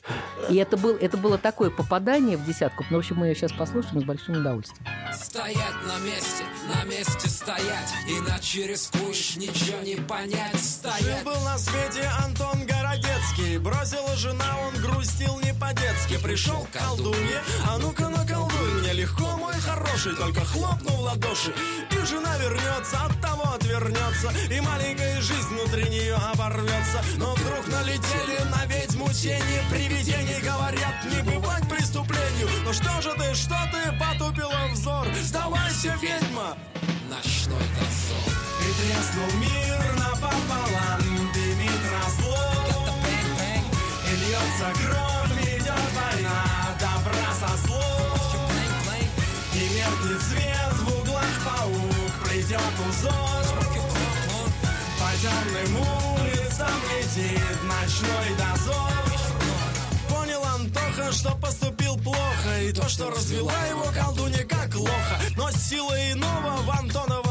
И 0.50 0.55
это, 0.55 0.77
был, 0.77 0.95
это 0.95 1.17
было 1.17 1.38
такое 1.38 1.69
попадание 1.69 2.38
в 2.38 2.45
десятку. 2.45 2.84
Ну, 2.89 2.98
в 2.98 3.00
общем, 3.00 3.17
мы 3.17 3.27
ее 3.27 3.36
сейчас 3.36 3.51
послушаем 3.53 4.01
с 4.01 4.03
большим 4.03 4.36
удовольствием. 4.36 4.86
Стоять 5.13 5.57
на 5.86 6.05
месте, 6.05 6.43
на 6.74 6.89
месте 6.89 7.29
стоять 7.29 7.93
Иначе 8.07 8.67
рискуешь 8.67 9.38
ничего 9.38 9.81
не 9.81 9.95
понять 9.95 10.60
Стоять 10.60 11.05
Жил 11.05 11.25
был 11.25 11.41
на 11.43 11.57
свете 11.57 12.10
Антон 12.24 12.65
Городецкий 12.96 13.58
Бросила 13.58 14.16
жена, 14.16 14.58
он 14.68 14.82
грустил 14.82 15.40
не 15.42 15.54
по-детски. 15.54 16.18
Пришел 16.24 16.66
к 16.66 16.78
колдунье, 16.78 17.42
а 17.68 17.78
ну-ка 17.78 18.08
наколдуй 18.08 18.82
Мне 18.82 18.94
легко, 18.94 19.38
мой 19.38 19.54
хороший, 19.56 20.16
только 20.16 20.46
хлопну 20.46 20.92
в 20.92 21.02
ладоши 21.02 21.54
И 21.92 22.06
жена 22.06 22.38
вернется, 22.38 22.98
от 23.04 23.20
того 23.22 23.54
отвернется 23.54 24.32
И 24.50 24.60
маленькая 24.62 25.20
жизнь 25.22 25.48
внутри 25.50 25.90
нее 25.90 26.16
оборвется. 26.16 27.04
Но 27.18 27.36
вдруг 27.36 27.68
налетели 27.68 28.42
на 28.50 28.66
ведьму 28.66 29.10
тени 29.12 29.62
Привидений 29.70 30.40
говорят, 30.42 30.96
не 31.12 31.22
бывать 31.22 31.68
преступлению 31.68 32.48
Ну 32.64 32.72
что 32.72 33.02
же 33.02 33.14
ты, 33.18 33.34
что 33.36 33.58
ты, 33.72 33.92
потупила 34.00 34.68
взор. 34.72 35.08
Сдавайся, 35.22 35.98
ведьма, 36.02 36.58
ночной 37.10 37.66
дозор. 37.75 38.36
И 38.62 38.72
треснул 38.82 39.40
мир 39.40 39.96
напополам, 40.00 41.14
льется 44.55 44.74
кровь, 44.81 45.43
идет 45.43 45.91
война, 45.95 46.43
добра 46.79 47.33
со 47.39 47.57
злом 47.67 48.51
И 49.53 49.69
меркнет 49.75 50.21
свет 50.21 50.74
в 50.74 51.01
углах 51.01 51.25
паук, 51.45 52.29
придет 52.29 52.62
узор 52.88 53.45
По 55.00 55.12
темным 55.21 55.77
улицам 55.77 56.67
летит 56.91 57.63
ночной 57.63 58.35
дозор 58.38 58.91
Понял 60.09 60.43
Антоха, 60.43 61.12
что 61.12 61.31
поступил 61.35 61.97
плохо 61.97 62.62
И 62.62 62.71
то, 62.71 62.88
что 62.88 63.09
развела 63.09 63.65
его 63.67 63.85
колдунья 63.93 64.45
как 64.45 64.71
плохо 64.71 65.19
Но 65.35 65.51
сила 65.51 66.12
иного 66.12 66.62
в 66.62 66.69
Антоновом 66.69 67.25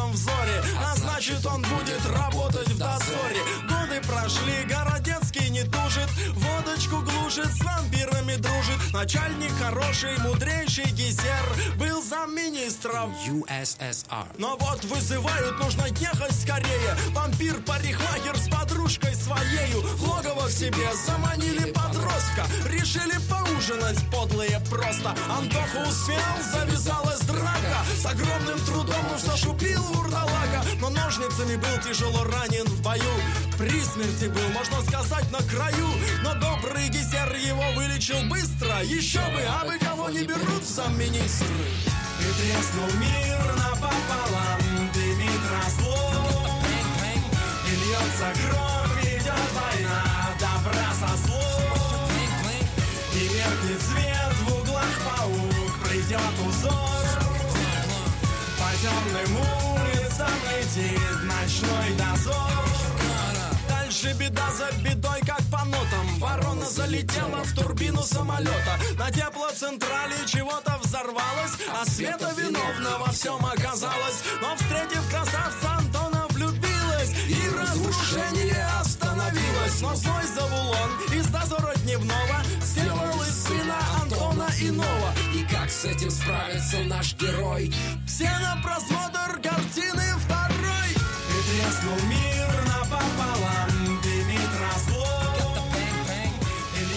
Водочку 6.34 6.96
глушит, 7.02 7.46
с 7.46 7.60
вампирами 7.62 8.36
дружит. 8.36 8.92
Начальник 8.92 9.50
хороший, 9.60 10.18
мудрейший 10.18 10.90
Гизер 10.92 11.46
Был 11.78 12.02
замминистров 12.02 13.10
USSR. 13.26 14.26
но 14.38 14.56
вот 14.58 14.84
вызывают, 14.84 15.58
нужно 15.58 15.86
ехать 15.86 16.34
скорее. 16.34 16.96
Вампир-парикмахер 17.12 18.36
с 18.36 18.48
подружкой 18.48 19.14
своею. 19.14 19.80
В 19.96 20.08
логово 20.08 20.48
к 20.48 20.50
себе 20.50 20.88
заманили 21.06 21.72
подростка. 21.72 22.46
Решили 22.66 23.18
поужинать 23.30 23.98
подлые 24.10 24.60
просто. 24.70 25.14
Антоха 25.30 25.88
успел, 25.88 26.18
завязалась 26.52 27.13
драка. 27.26 27.84
С 28.00 28.06
огромным 28.06 28.58
трудом 28.66 29.12
уж 29.14 29.20
зашупил 29.20 29.82
вурдалака. 29.82 30.62
Но 30.80 30.90
ножницами 30.90 31.56
был 31.56 31.78
тяжело 31.84 32.24
ранен 32.24 32.64
в 32.66 32.82
бою. 32.82 33.14
При 33.58 33.80
смерти 33.82 34.26
был, 34.26 34.48
можно 34.50 34.80
сказать, 34.82 35.30
на 35.30 35.38
краю. 35.38 35.88
Но 36.22 36.34
добрый 36.34 36.88
гисер 36.88 37.34
его 37.34 37.64
вылечил 37.74 38.22
быстро. 38.28 38.82
Еще 38.82 39.20
бы, 39.20 39.42
а 39.48 39.64
бы 39.64 39.78
кого 39.78 40.10
не 40.10 40.24
берут 40.24 40.64
замминистры. 40.64 41.46
И 42.20 42.24
треснул 42.24 42.88
мир 43.00 43.38
напополам 43.56 44.60
Дымит 44.94 45.40
разлом 45.50 46.62
И 47.66 47.74
льется 47.74 48.32
кровь, 48.40 48.73
темным 59.24 59.42
улицам 59.74 60.28
летит 60.50 61.22
ночной 61.24 61.90
дозор. 61.96 62.34
Дальше 63.68 64.12
беда 64.18 64.50
за 64.52 64.70
бедой, 64.82 65.20
как 65.20 65.42
по 65.50 65.64
нотам. 65.64 66.18
Ворона 66.18 66.66
залетела 66.66 67.42
в 67.44 67.54
турбину 67.54 68.02
самолета. 68.02 68.78
На 68.98 69.10
теплоцентрале 69.10 70.16
чего-то 70.26 70.78
взорвалось 70.82 71.58
А 71.70 71.84
Света 71.84 72.32
виновна 72.36 72.98
во 72.98 73.12
всем 73.12 73.44
оказалась 73.44 74.22
Но 74.40 74.54
встретив 74.56 75.08
красавца 75.10 75.76
Антона 75.78 76.26
влюбилась 76.30 77.12
И 77.28 77.48
разрушение 77.56 78.66
остановилось. 78.80 79.80
Но 79.80 79.94
злой 79.94 80.24
Завулон 80.34 80.90
из 81.12 81.26
дозора 81.26 81.74
дневного 81.84 82.42
Сделал 82.62 83.22
из 83.22 83.44
сына 83.44 83.76
Антона 84.00 84.48
иного 84.60 85.23
как 85.64 85.70
с 85.70 85.84
этим 85.86 86.10
справится 86.10 86.76
наш 86.84 87.14
герой? 87.14 87.72
все 88.06 88.24
на 88.24 88.60
просмотр 88.62 89.40
картины 89.42 90.02
второй 90.18 90.90
И 90.90 91.42
треснул 91.48 92.08
мир 92.10 92.23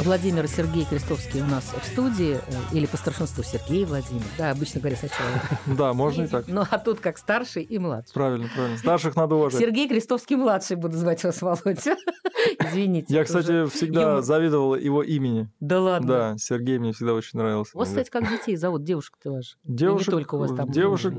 Владимир 0.07 0.47
Сергей 0.47 0.85
Крестовский 0.85 1.41
у 1.41 1.45
нас 1.45 1.65
в 1.65 1.85
студии, 1.85 2.35
э, 2.37 2.39
или 2.71 2.85
по 2.85 2.95
старшинству 2.95 3.43
Сергей 3.43 3.83
Владимир. 3.83 4.23
Да, 4.37 4.51
обычно 4.51 4.79
говорят 4.79 4.99
сначала. 4.99 5.29
Да, 5.77 5.91
можно 5.91 6.23
и 6.23 6.27
так. 6.27 6.45
Ну, 6.47 6.63
а 6.69 6.79
тут 6.79 7.01
как 7.01 7.17
старший 7.17 7.63
и 7.63 7.77
младший. 7.77 8.13
Правильно, 8.13 8.47
правильно. 8.55 8.77
Старших 8.77 9.17
надо 9.17 9.35
уважать. 9.35 9.59
Сергей 9.59 9.89
Крестовский 9.89 10.37
младший, 10.37 10.77
буду 10.77 10.95
звать 10.95 11.21
вас, 11.25 11.41
Володя. 11.41 11.97
Извините. 12.63 13.13
Я, 13.13 13.25
кстати, 13.25 13.65
всегда 13.67 14.21
завидовал 14.21 14.75
его 14.75 15.03
имени. 15.03 15.49
Да 15.59 15.81
ладно. 15.81 16.07
Да, 16.07 16.35
Сергей 16.37 16.79
мне 16.79 16.93
всегда 16.93 17.13
очень 17.13 17.37
нравился. 17.37 17.71
У 17.75 17.79
вас, 17.79 17.89
кстати, 17.89 18.09
как 18.09 18.29
детей 18.29 18.55
зовут 18.55 18.85
девушек-то 18.85 19.29
ваших? 19.31 19.57
И 19.65 19.73
Девушек, 19.73 20.11
только 20.11 20.35
у 20.35 20.39
вас 20.39 20.53
там. 20.53 20.71
девушек 20.71 21.15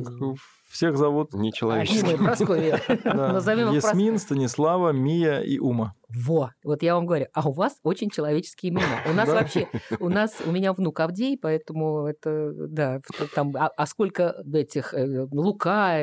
всех 0.69 0.97
зовут 0.97 1.33
Не 1.35 1.53
человеческий. 1.53 2.03
милая 2.03 2.17
Прасковья. 2.19 2.81
да, 3.05 3.33
Назовем 3.33 3.73
Ясмин, 3.73 4.19
Станислава, 4.19 4.91
Мия 4.93 5.41
и 5.41 5.59
Ума. 5.59 5.95
Во, 6.09 6.53
вот 6.65 6.83
я 6.83 6.95
вам 6.95 7.05
говорю, 7.05 7.27
а 7.35 7.47
у 7.49 7.53
вас 7.53 7.79
очень 7.83 8.09
человеческие 8.09 8.71
имена. 8.71 9.03
У 9.11 9.13
нас 9.13 9.29
вообще, 9.29 9.69
у 10.01 10.09
нас, 10.09 10.37
у 10.47 10.51
меня 10.51 10.73
внук 10.73 11.01
Авдей, 11.01 11.39
поэтому 11.39 12.07
это, 12.07 12.51
да, 12.69 13.01
там, 13.35 13.55
а, 13.57 13.69
а 13.77 13.87
сколько 13.87 14.35
этих, 14.55 14.95
э, 14.95 15.27
Лука, 15.31 15.99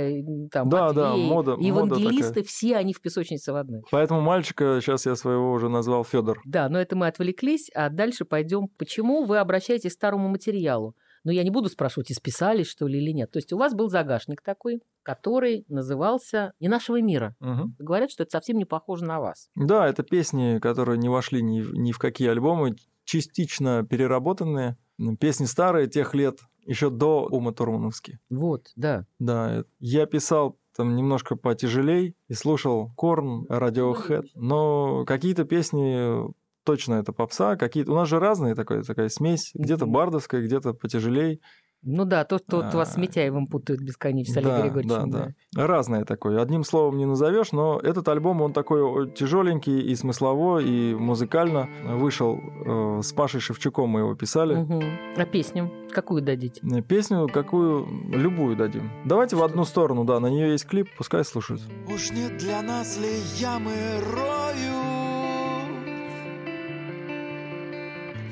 там, 0.52 0.70
Да, 0.70 0.94
да, 0.94 1.10
Матвей, 1.10 1.28
мода- 1.28 1.56
мода 1.58 1.64
евангелисты, 1.64 2.28
такая. 2.30 2.44
все 2.44 2.76
они 2.78 2.94
в 2.94 3.02
песочнице 3.02 3.52
в 3.52 3.56
одной. 3.56 3.82
Поэтому 3.90 4.22
мальчика 4.22 4.80
сейчас 4.80 5.08
я 5.08 5.16
своего 5.16 5.52
уже 5.52 5.70
назвал 5.70 6.04
Федор. 6.04 6.40
Да, 6.46 6.70
но 6.70 6.80
это 6.80 6.96
мы 6.96 7.08
отвлеклись, 7.08 7.72
а 7.74 7.90
дальше 7.90 8.26
пойдем. 8.26 8.68
Почему 8.78 9.24
вы 9.24 9.40
обращаетесь 9.40 9.92
к 9.92 9.94
старому 9.96 10.30
материалу? 10.30 10.96
Ну, 11.26 11.32
я 11.32 11.44
не 11.44 11.50
буду 11.50 11.68
спрашивать, 11.70 12.12
исписались, 12.12 12.68
что 12.68 12.88
ли, 12.88 13.00
или 13.02 13.12
нет. 13.12 13.32
То 13.32 13.38
есть 13.40 13.52
у 13.52 13.58
вас 13.58 13.74
был 13.74 13.90
загашник 13.90 14.42
такой, 14.42 14.82
который 15.04 15.66
назывался 15.68 16.54
«Не 16.62 16.70
нашего 16.70 17.02
мира». 17.02 17.36
Говорят, 17.80 18.12
что 18.12 18.24
это 18.24 18.32
совсем 18.32 18.58
не 18.58 18.66
похоже 18.66 19.04
на 19.06 19.20
вас. 19.20 19.50
Да, 19.56 19.88
это 19.88 20.04
песни, 20.04 20.60
которые 20.60 20.98
не 20.98 21.10
вошли 21.10 21.42
ни, 21.44 21.62
в- 21.62 21.74
ни 21.76 21.92
в 21.92 21.98
какие 22.00 22.30
альбомы, 22.30 22.76
частично 23.04 23.84
переработанные. 23.84 24.78
Песни 25.20 25.46
старые 25.46 25.88
тех 25.88 26.14
лет, 26.16 26.40
еще 26.66 26.90
до 26.90 27.26
Ума 27.26 27.52
Турмановски. 27.52 28.20
Вот, 28.30 28.68
да. 28.76 29.06
Да, 29.20 29.60
э, 29.60 29.64
я 29.80 30.06
писал 30.06 30.58
там 30.76 30.96
немножко 30.96 31.36
потяжелей 31.36 32.16
и 32.28 32.34
слушал 32.34 32.92
Корн, 32.96 33.46
Radiohead, 33.50 34.26
но 34.36 35.06
какие-то 35.06 35.44
песни 35.46 36.26
точно 36.66 36.96
это 36.96 37.14
попса, 37.14 37.56
какие-то... 37.56 37.92
У 37.92 37.96
нас 37.96 38.10
же 38.10 38.20
разные 38.20 38.56
такая, 38.56 38.84
такая 38.84 39.08
смесь, 39.10 39.52
где-то 39.54 39.86
бардовская, 39.86 40.42
где-то 40.42 40.74
потяжеленький. 40.74 41.42
Ну 41.88 42.04
да, 42.04 42.24
то, 42.26 42.40
что 42.40 42.62
А, 42.68 42.72
вас 42.76 42.94
с 42.94 42.98
Митяевым 42.98 43.46
путают 43.46 43.80
бесконечно, 43.80 44.34
с 44.34 44.38
Олегом 44.38 44.56
Да, 44.58 44.64
Григорьевичем. 44.64 45.12
да, 45.12 45.28
да. 45.54 45.68
Разное 45.68 46.04
такое. 46.04 46.42
Одним 46.42 46.64
словом 46.64 46.98
не 46.98 47.06
назовешь, 47.06 47.52
но 47.52 47.80
этот 47.80 48.08
альбом, 48.08 48.42
он 48.42 48.54
такой 48.54 49.12
тяжеленький 49.12 49.82
и 49.82 49.94
смыслово, 49.96 50.58
и 50.60 50.96
музыкально. 50.96 51.70
Вышел 51.84 52.40
э, 52.40 53.02
с 53.04 53.14
Пашей 53.14 53.40
Шевчуком, 53.40 53.88
мы 53.92 54.00
его 54.00 54.16
писали. 54.16 54.56
Мгм. 54.56 54.82
А 55.16 55.26
песню 55.26 55.72
какую 55.92 56.24
дадите? 56.24 56.60
Э, 56.66 56.82
Песню 56.82 57.28
какую, 57.32 57.86
любую 58.10 58.56
дадим. 58.56 58.90
Давайте 59.06 59.36
в 59.36 59.44
одну 59.44 59.64
сторону, 59.64 60.06
да, 60.06 60.20
на 60.20 60.28
нее 60.28 60.54
есть 60.54 60.66
клип, 60.66 60.90
пускай 60.98 61.24
слушают. 61.24 61.62
Уж 61.88 62.10
не 62.10 62.30
для 62.40 62.64
нас 62.64 62.98
ли 62.98 63.12
ямы 63.38 63.74
роют? 64.02 64.95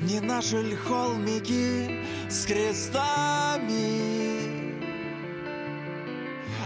Не 0.02 0.20
наши 0.20 0.62
ли 0.62 0.76
холмики 0.76 2.04
с 2.28 2.44
крестами? 2.46 4.14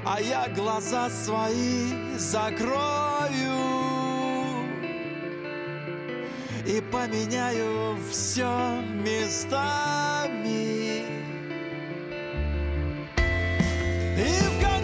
А 0.04 0.20
я 0.20 0.48
глаза 0.48 1.10
свои 1.10 2.16
закрою 2.16 3.58
И 6.66 6.80
поменяю 6.80 7.98
все 8.10 8.80
местами 9.04 9.98
И 14.16 14.40
в 14.40 14.60
конечном 14.62 14.77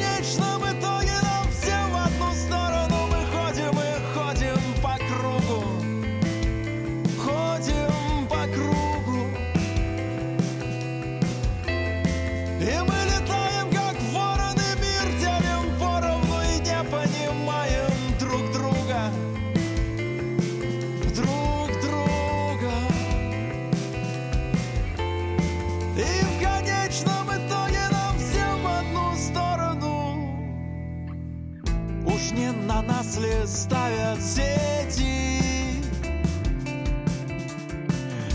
Не 32.32 32.50
на 32.52 32.82
нас 32.82 33.16
ли 33.18 33.46
ставят 33.46 34.20
сети 34.22 35.82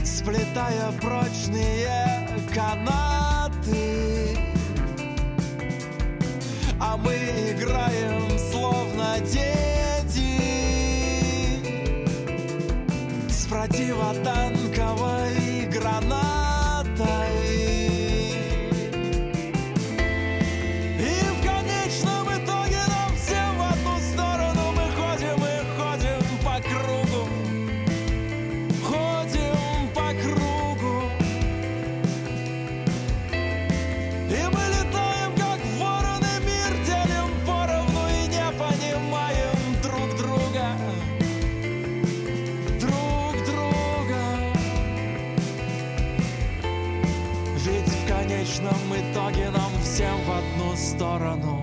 Сплетая 0.03 0.91
прочные 1.01 2.27
канаты. 2.53 4.37
А 6.79 6.97
мы 6.97 7.13
играем 7.13 8.37
словно 8.51 9.19
дети. 9.21 10.39
С 13.29 13.47
противотанковой 13.47 14.58
сторону. 50.99 51.58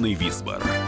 С 0.00 0.42
Татьяной 0.42 0.79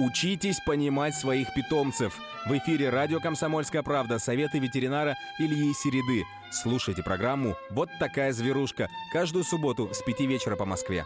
Учитесь 0.00 0.60
понимать 0.60 1.14
своих 1.14 1.52
питомцев. 1.52 2.18
В 2.46 2.56
эфире 2.56 2.88
радио 2.88 3.20
«Комсомольская 3.20 3.82
правда» 3.82 4.18
советы 4.18 4.58
ветеринара 4.58 5.14
Ильи 5.38 5.74
Середы. 5.74 6.24
Слушайте 6.50 7.02
программу 7.02 7.54
«Вот 7.68 7.90
такая 7.98 8.32
зверушка» 8.32 8.88
каждую 9.12 9.44
субботу 9.44 9.90
с 9.92 10.00
5 10.00 10.20
вечера 10.20 10.56
по 10.56 10.64
Москве. 10.64 11.04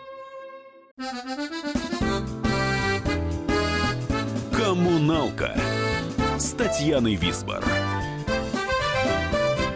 Коммуналка 4.56 5.56
с 6.38 6.52
Татьяной 6.52 7.16
Висбор. 7.16 7.64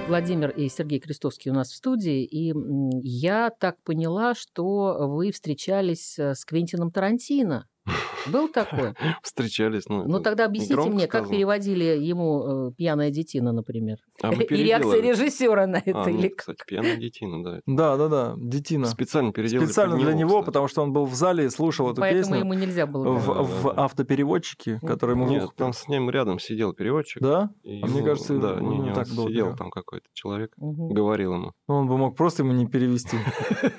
Владимир 0.06 0.50
и 0.50 0.68
Сергей 0.68 1.00
Крестовский 1.00 1.50
у 1.50 1.54
нас 1.54 1.70
в 1.70 1.74
студии, 1.74 2.24
и 2.24 2.54
я 3.02 3.50
так 3.50 3.82
поняла, 3.82 4.36
что 4.36 4.96
вы 5.08 5.32
встречались 5.32 6.18
э, 6.18 6.34
с 6.34 6.46
Квентином 6.46 6.90
Тарантино. 6.90 7.66
Был 8.26 8.48
такой? 8.48 8.94
Встречались, 9.22 9.88
ну... 9.88 10.04
Ну 10.06 10.20
тогда 10.20 10.46
объясните 10.46 10.76
мне, 10.90 11.06
как 11.06 11.22
сказано. 11.22 11.36
переводили 11.36 11.84
ему 11.84 12.68
э, 12.68 12.72
«Пьяная 12.76 13.10
детина», 13.10 13.52
например? 13.52 13.98
А 14.22 14.32
мы 14.32 14.42
И 14.50 14.56
реакция 14.56 15.00
режиссера 15.00 15.66
на 15.66 15.76
это, 15.76 16.02
А, 16.02 16.04
ну, 16.08 16.18
или 16.18 16.28
как? 16.28 16.38
кстати, 16.38 16.58
пьяная 16.66 16.96
детина, 16.96 17.42
да. 17.44 17.60
Да, 17.66 17.96
да, 17.96 18.08
да, 18.08 18.34
детина. 18.36 18.86
Специально 18.86 19.32
переделали 19.32 19.66
Специально 19.66 19.96
для 19.96 20.12
него, 20.14 20.30
кстати. 20.40 20.46
потому 20.46 20.68
что 20.68 20.82
он 20.82 20.92
был 20.92 21.04
в 21.06 21.14
зале 21.14 21.46
и 21.46 21.48
слушал 21.50 21.90
эту 21.92 22.00
Поэтому 22.00 22.22
песню 22.22 22.38
ему 22.40 22.54
нельзя 22.54 22.86
было. 22.86 23.12
в, 23.14 23.26
Да, 23.26 23.42
в 23.42 23.62
да, 23.64 23.72
да. 23.74 23.84
автопереводчике, 23.84 24.80
который 24.86 25.12
ему 25.14 25.28
Нет, 25.28 25.50
там 25.56 25.72
с 25.72 25.88
ним 25.88 26.10
рядом 26.10 26.38
сидел 26.38 26.72
переводчик. 26.72 27.22
Да? 27.22 27.50
и 27.62 27.80
А 27.82 27.86
мне 27.86 28.02
кажется, 28.02 28.38
да, 28.38 28.56
ну, 28.56 28.72
не, 28.72 28.78
не, 28.88 28.94
так 28.94 29.08
он 29.10 29.16
было 29.16 29.28
сидел 29.28 29.56
там 29.56 29.70
какой-то 29.70 30.06
человек, 30.14 30.52
Мгм. 30.56 30.88
говорил 30.88 31.34
ему. 31.34 31.52
Ну, 31.68 31.74
Он 31.76 31.86
бы 31.88 31.96
мог 31.96 32.16
просто 32.16 32.42
ему 32.42 32.52
не 32.52 32.66
перевести. 32.66 33.16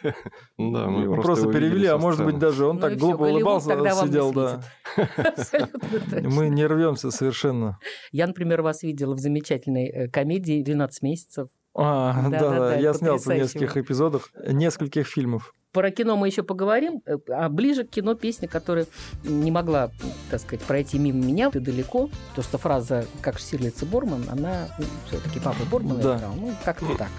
Да, 0.57 0.87
мы 0.87 1.15
просто, 1.21 1.51
перевели, 1.51 1.87
а 1.87 1.97
может 1.97 2.23
быть 2.25 2.37
даже 2.37 2.65
он 2.65 2.75
Ну 2.75 2.81
так 2.81 2.97
глупо 2.97 3.23
улыбался, 3.23 3.69
тогда 3.69 3.95
сидел, 4.29 4.61
да. 5.15 5.23
Абсолютно 5.23 5.79
точно. 6.11 6.29
Мы 6.29 6.49
не 6.49 6.65
рвемся 6.65 7.11
совершенно. 7.11 7.79
Я, 8.11 8.27
например, 8.27 8.61
вас 8.61 8.83
видела 8.83 9.13
в 9.13 9.19
замечательной 9.19 9.87
э, 9.87 10.07
комедии 10.09 10.63
«12 10.63 10.89
месяцев». 11.01 11.49
А, 11.75 12.13
да, 12.23 12.29
Да-да-да, 12.29 12.59
да, 12.59 12.75
я 12.75 12.89
это 12.89 12.99
снялся 12.99 13.29
в 13.29 13.35
нескольких 13.35 13.77
эпизодах, 13.77 14.31
нескольких 14.47 15.07
фильмов. 15.07 15.53
Про 15.71 15.91
кино 15.91 16.17
мы 16.17 16.27
еще 16.27 16.41
поговорим, 16.41 17.01
э, 17.05 17.17
а 17.29 17.47
ближе 17.47 17.83
к 17.83 17.91
кино 17.91 18.15
песня, 18.15 18.47
которая 18.47 18.87
не 19.23 19.51
могла, 19.51 19.91
так 20.31 20.41
сказать, 20.41 20.65
пройти 20.65 20.97
мимо 20.97 21.23
меня 21.23 21.51
и 21.53 21.59
далеко, 21.59 22.09
потому 22.29 22.43
что 22.43 22.57
фраза 22.57 23.05
«как 23.21 23.37
Штирлиц 23.37 23.83
и 23.83 23.85
Борман», 23.85 24.25
она 24.29 24.67
все-таки 25.07 25.39
папа 25.39 25.63
Борман 25.69 26.01
Да. 26.01 26.17
играл, 26.17 26.33
ну, 26.35 26.51
как-то 26.65 26.97
так. 26.97 27.09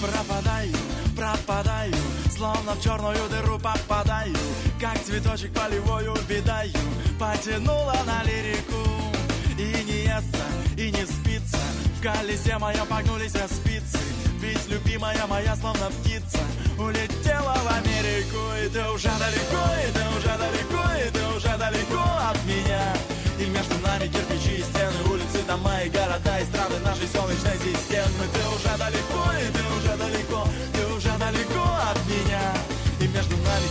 Пропадаю, 0.00 0.74
пропадаю, 1.22 1.94
словно 2.36 2.72
в 2.72 2.82
черную 2.82 3.28
дыру 3.28 3.58
попадаю, 3.58 4.34
как 4.80 4.98
цветочек 4.98 5.52
полевой 5.52 6.08
увидаю, 6.08 6.72
потянула 7.18 7.96
на 8.06 8.24
лирику. 8.24 8.82
И 9.56 9.84
не 9.84 10.02
естся, 10.02 10.44
и 10.76 10.90
не 10.90 11.06
спится, 11.06 11.58
в 11.98 12.02
колесе 12.02 12.58
моем 12.58 12.86
погнулись 12.86 13.30
спицы, 13.30 13.98
ведь 14.40 14.68
любимая 14.68 15.26
моя 15.28 15.54
словно 15.54 15.90
птица 15.90 16.40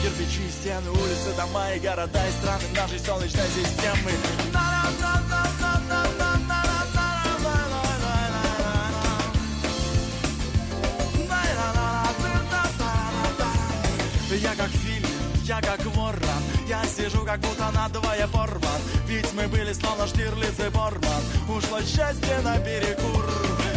кирпичи 0.02 0.50
стены, 0.50 0.90
улицы, 0.90 1.34
дома 1.38 1.72
и 1.74 1.80
города, 1.80 2.20
и 2.28 2.32
страны 2.32 2.64
нашей 2.76 3.00
солнечной 3.00 3.48
системы. 3.48 4.12
Я 14.42 14.56
как 14.56 14.70
фильм, 14.70 15.08
я 15.44 15.62
как 15.62 15.86
ворон 15.86 16.44
Я 16.68 16.84
сижу 16.86 17.24
как 17.26 17.40
будто 17.42 17.70
надвое 17.72 18.28
порван. 18.28 18.82
Ведь 19.06 19.32
мы 19.34 19.48
были 19.48 19.72
словно 19.74 20.08
Штирлиц 20.08 20.60
и 20.66 20.70
Борман. 20.70 21.24
Ушло 21.48 21.80
счастье 21.82 22.40
на 22.44 22.58
перекур. 22.58 23.26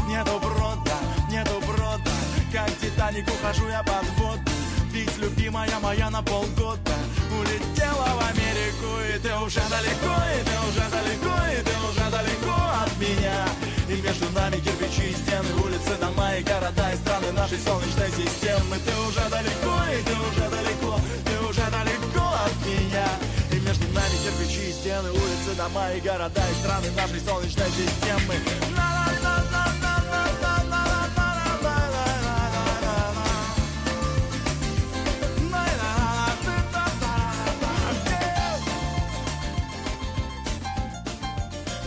Нету 0.08 0.38
брода, 0.38 0.96
нету 1.30 1.60
брода 1.66 2.12
Как 2.52 2.70
Титаник 2.78 3.26
ухожу 3.28 3.68
я 3.68 3.82
под 3.82 4.08
воду 4.18 4.63
Ведь 4.94 5.18
любимая 5.18 5.76
моя 5.80 6.08
на 6.08 6.22
полгода 6.22 6.94
Улетела 7.36 8.14
в 8.14 8.30
Америку 8.30 8.94
И 9.10 9.18
ты 9.18 9.34
уже 9.44 9.58
далеко, 9.68 10.14
и 10.30 10.44
ты 10.46 10.54
уже 10.70 10.88
далеко 10.88 11.34
И 11.50 11.62
ты 11.66 11.74
уже 11.90 12.10
далеко 12.12 12.54
от 12.80 12.96
меня. 13.00 13.44
И 13.88 14.00
между 14.00 14.30
нами 14.30 14.60
кирпичи 14.60 15.10
и 15.10 15.14
стены 15.14 15.50
Улицы, 15.64 15.98
дома 16.00 16.36
и 16.36 16.44
города 16.44 16.92
И 16.92 16.96
страны 16.96 17.32
нашей 17.32 17.58
солнечной 17.58 18.10
системы. 18.10 18.78
Ты 18.86 18.94
уже 19.08 19.28
далеко, 19.28 19.74
и 19.90 20.00
ты 20.00 20.14
уже 20.14 20.48
далеко 20.48 21.00
Ты 21.26 21.44
уже 21.44 21.66
далеко 21.74 22.26
от 22.46 22.54
меня. 22.64 23.08
И 23.50 23.56
между 23.66 23.88
нами 23.92 24.14
кирпичи 24.22 24.70
и 24.70 24.72
стены 24.72 25.10
Улицы, 25.10 25.56
дома 25.56 25.90
и 25.90 26.00
города 26.00 26.42
И 26.48 26.54
страны 26.62 26.88
нашей 26.94 27.18
солнечной 27.18 27.70
системы 27.70 28.34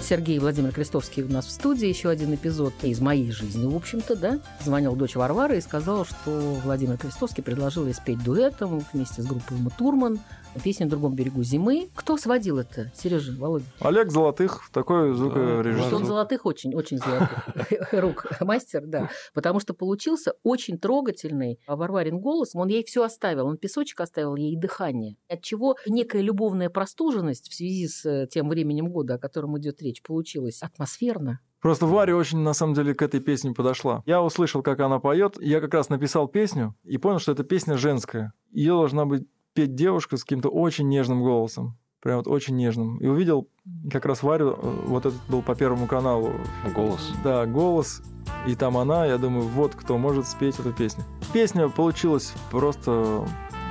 Сергей 0.08 0.40
Владимир 0.40 0.72
Крестовский 0.72 1.22
у 1.22 1.28
нас 1.28 1.48
в 1.48 1.52
студии. 1.52 1.86
Еще 1.86 2.08
один 2.08 2.34
эпизод 2.34 2.74
из 2.84 3.02
моей 3.02 3.30
жизни, 3.30 3.66
в 3.66 3.76
общем-то, 3.76 4.16
да. 4.16 4.40
Звонил 4.64 4.96
дочь 4.96 5.16
Варвары 5.16 5.58
и 5.58 5.62
сказала, 5.62 6.06
что 6.06 6.32
Владимир 6.64 6.98
Крестовский 6.98 7.44
предложил 7.44 7.86
ей 7.86 7.94
спеть 7.94 8.24
дуэтом 8.24 8.86
вместе 8.94 9.22
с 9.22 9.26
группой 9.26 9.58
Ума 9.58 9.70
Турман 9.78 10.20
песня 10.64 10.86
«На 10.86 10.92
другом 10.92 11.16
берегу 11.16 11.44
зимы». 11.44 11.90
Кто 11.96 12.18
сводил 12.18 12.58
это, 12.58 12.92
Сережа, 12.96 13.34
Володя? 13.38 13.66
Олег 13.80 14.12
Золотых, 14.12 14.70
такой 14.72 15.14
звукорежиссер. 15.14 15.96
Он 15.96 16.06
золотых 16.06 16.46
очень, 16.46 16.76
очень 16.76 16.98
золотых 16.98 17.92
рук 17.94 18.26
мастер, 18.42 18.84
да. 18.86 19.10
Потому 19.34 19.60
что 19.60 19.74
получился 19.74 20.34
очень 20.44 20.78
трогательный 20.78 21.60
Варварин 21.68 22.20
голос. 22.20 22.52
Он 22.54 22.68
ей 22.68 22.84
все 22.84 23.04
оставил. 23.04 23.48
Он 23.48 23.58
песочек 23.58 24.02
оставил 24.02 24.36
ей 24.36 24.56
дыхание. 24.56 25.18
От 25.30 25.42
чего 25.42 25.76
некая 25.88 26.22
любовная 26.22 26.70
простуженность 26.70 27.50
в 27.50 27.56
связи 27.56 27.88
с 27.88 28.06
э, 28.06 28.28
тем 28.28 28.50
временем 28.50 28.90
года, 28.90 29.16
о 29.16 29.20
котором 29.20 29.58
идет 29.58 29.82
речь, 29.82 30.02
получилась 30.02 30.62
атмосферно. 30.62 31.40
Просто 31.60 31.88
Варя 31.88 32.16
очень, 32.16 32.40
на 32.40 32.54
самом 32.54 32.76
деле, 32.76 32.94
к 32.94 33.02
этой 33.02 33.20
песне 33.20 33.52
подошла. 33.52 34.04
Я 34.06 34.22
услышал, 34.22 34.62
как 34.62 34.80
она 34.80 35.00
поет. 35.00 35.38
Я 35.42 35.60
как 35.60 35.74
раз 35.74 35.90
написал 35.90 36.28
песню 36.28 36.76
и 36.84 36.98
понял, 36.98 37.20
что 37.20 37.32
эта 37.32 37.44
песня 37.44 37.78
женская. 37.78 38.34
Ее 38.52 38.74
должна 38.74 39.06
быть 39.06 39.28
петь 39.58 39.74
девушка 39.74 40.18
с 40.18 40.22
каким-то 40.24 40.50
очень 40.50 40.88
нежным 40.88 41.24
голосом. 41.24 41.80
Прям 42.00 42.18
вот 42.18 42.28
очень 42.28 42.56
нежным. 42.56 43.00
И 43.00 43.08
увидел 43.08 43.48
как 43.92 44.06
раз 44.06 44.22
Варю, 44.22 44.52
э, 44.52 44.82
вот 44.86 45.08
этот 45.08 45.20
был 45.28 45.42
по 45.42 45.56
Первому 45.56 45.88
каналу. 45.88 46.32
Голос. 46.76 47.12
Да, 47.24 47.48
голос. 47.48 48.04
И 48.46 48.54
там 48.54 48.78
она, 48.78 49.08
я 49.08 49.18
думаю, 49.18 49.48
вот 49.48 49.74
кто 49.74 49.98
может 49.98 50.28
спеть 50.28 50.60
эту 50.60 50.72
песню. 50.74 51.06
Песня 51.34 51.70
получилась 51.70 52.34
просто 52.52 53.28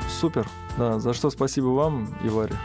супер. 0.09 0.49
Да, 0.77 0.99
за 0.99 1.13
что 1.13 1.31
спасибо 1.31 1.67
вам 1.67 2.13
и 2.25 2.29
Варе. 2.29 2.57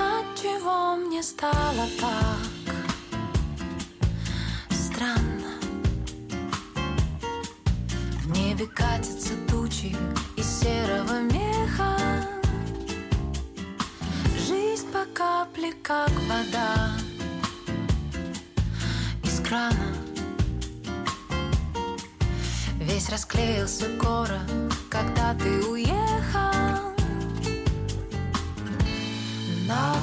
Отчего 0.00 0.96
мне 0.96 1.22
стало 1.22 1.84
так 2.00 2.38
странно? 4.70 5.60
В 8.22 8.32
небе 8.34 8.64
катятся 8.64 9.34
тучи 9.46 9.94
из 10.38 10.46
серого 10.46 11.20
меха 11.20 11.31
по 14.92 15.06
капле, 15.14 15.72
как 15.82 16.10
вода. 16.28 16.90
Из 19.24 19.40
крана 19.40 19.96
Весь 22.78 23.08
расклеился 23.08 23.88
город, 23.96 24.50
когда 24.90 25.34
ты 25.34 25.64
уехал. 25.64 26.92
На 29.66 29.94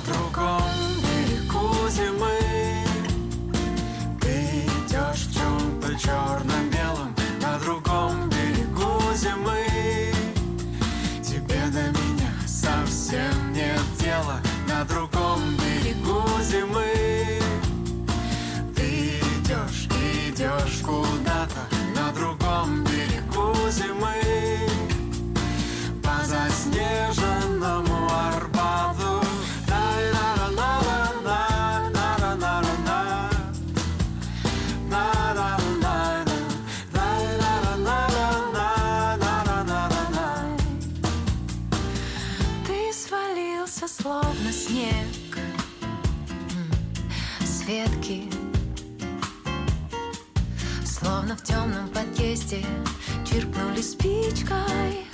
Чиркнули 53.79 53.81
спичкой? 53.81 55.05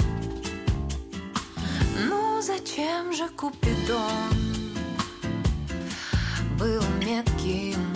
Ну 2.10 2.42
зачем 2.42 3.14
же 3.14 3.28
Купидон 3.30 4.34
Был 6.58 6.82
метким. 7.00 7.94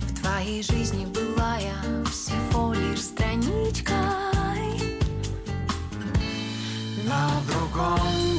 В 0.00 0.20
твоей 0.20 0.62
жизни 0.62 1.06
была 1.06 1.56
я 1.56 2.04
Всего 2.10 2.74
лишь 2.74 3.02
страничкой. 3.02 3.94
На 7.06 7.30
другом 7.48 8.33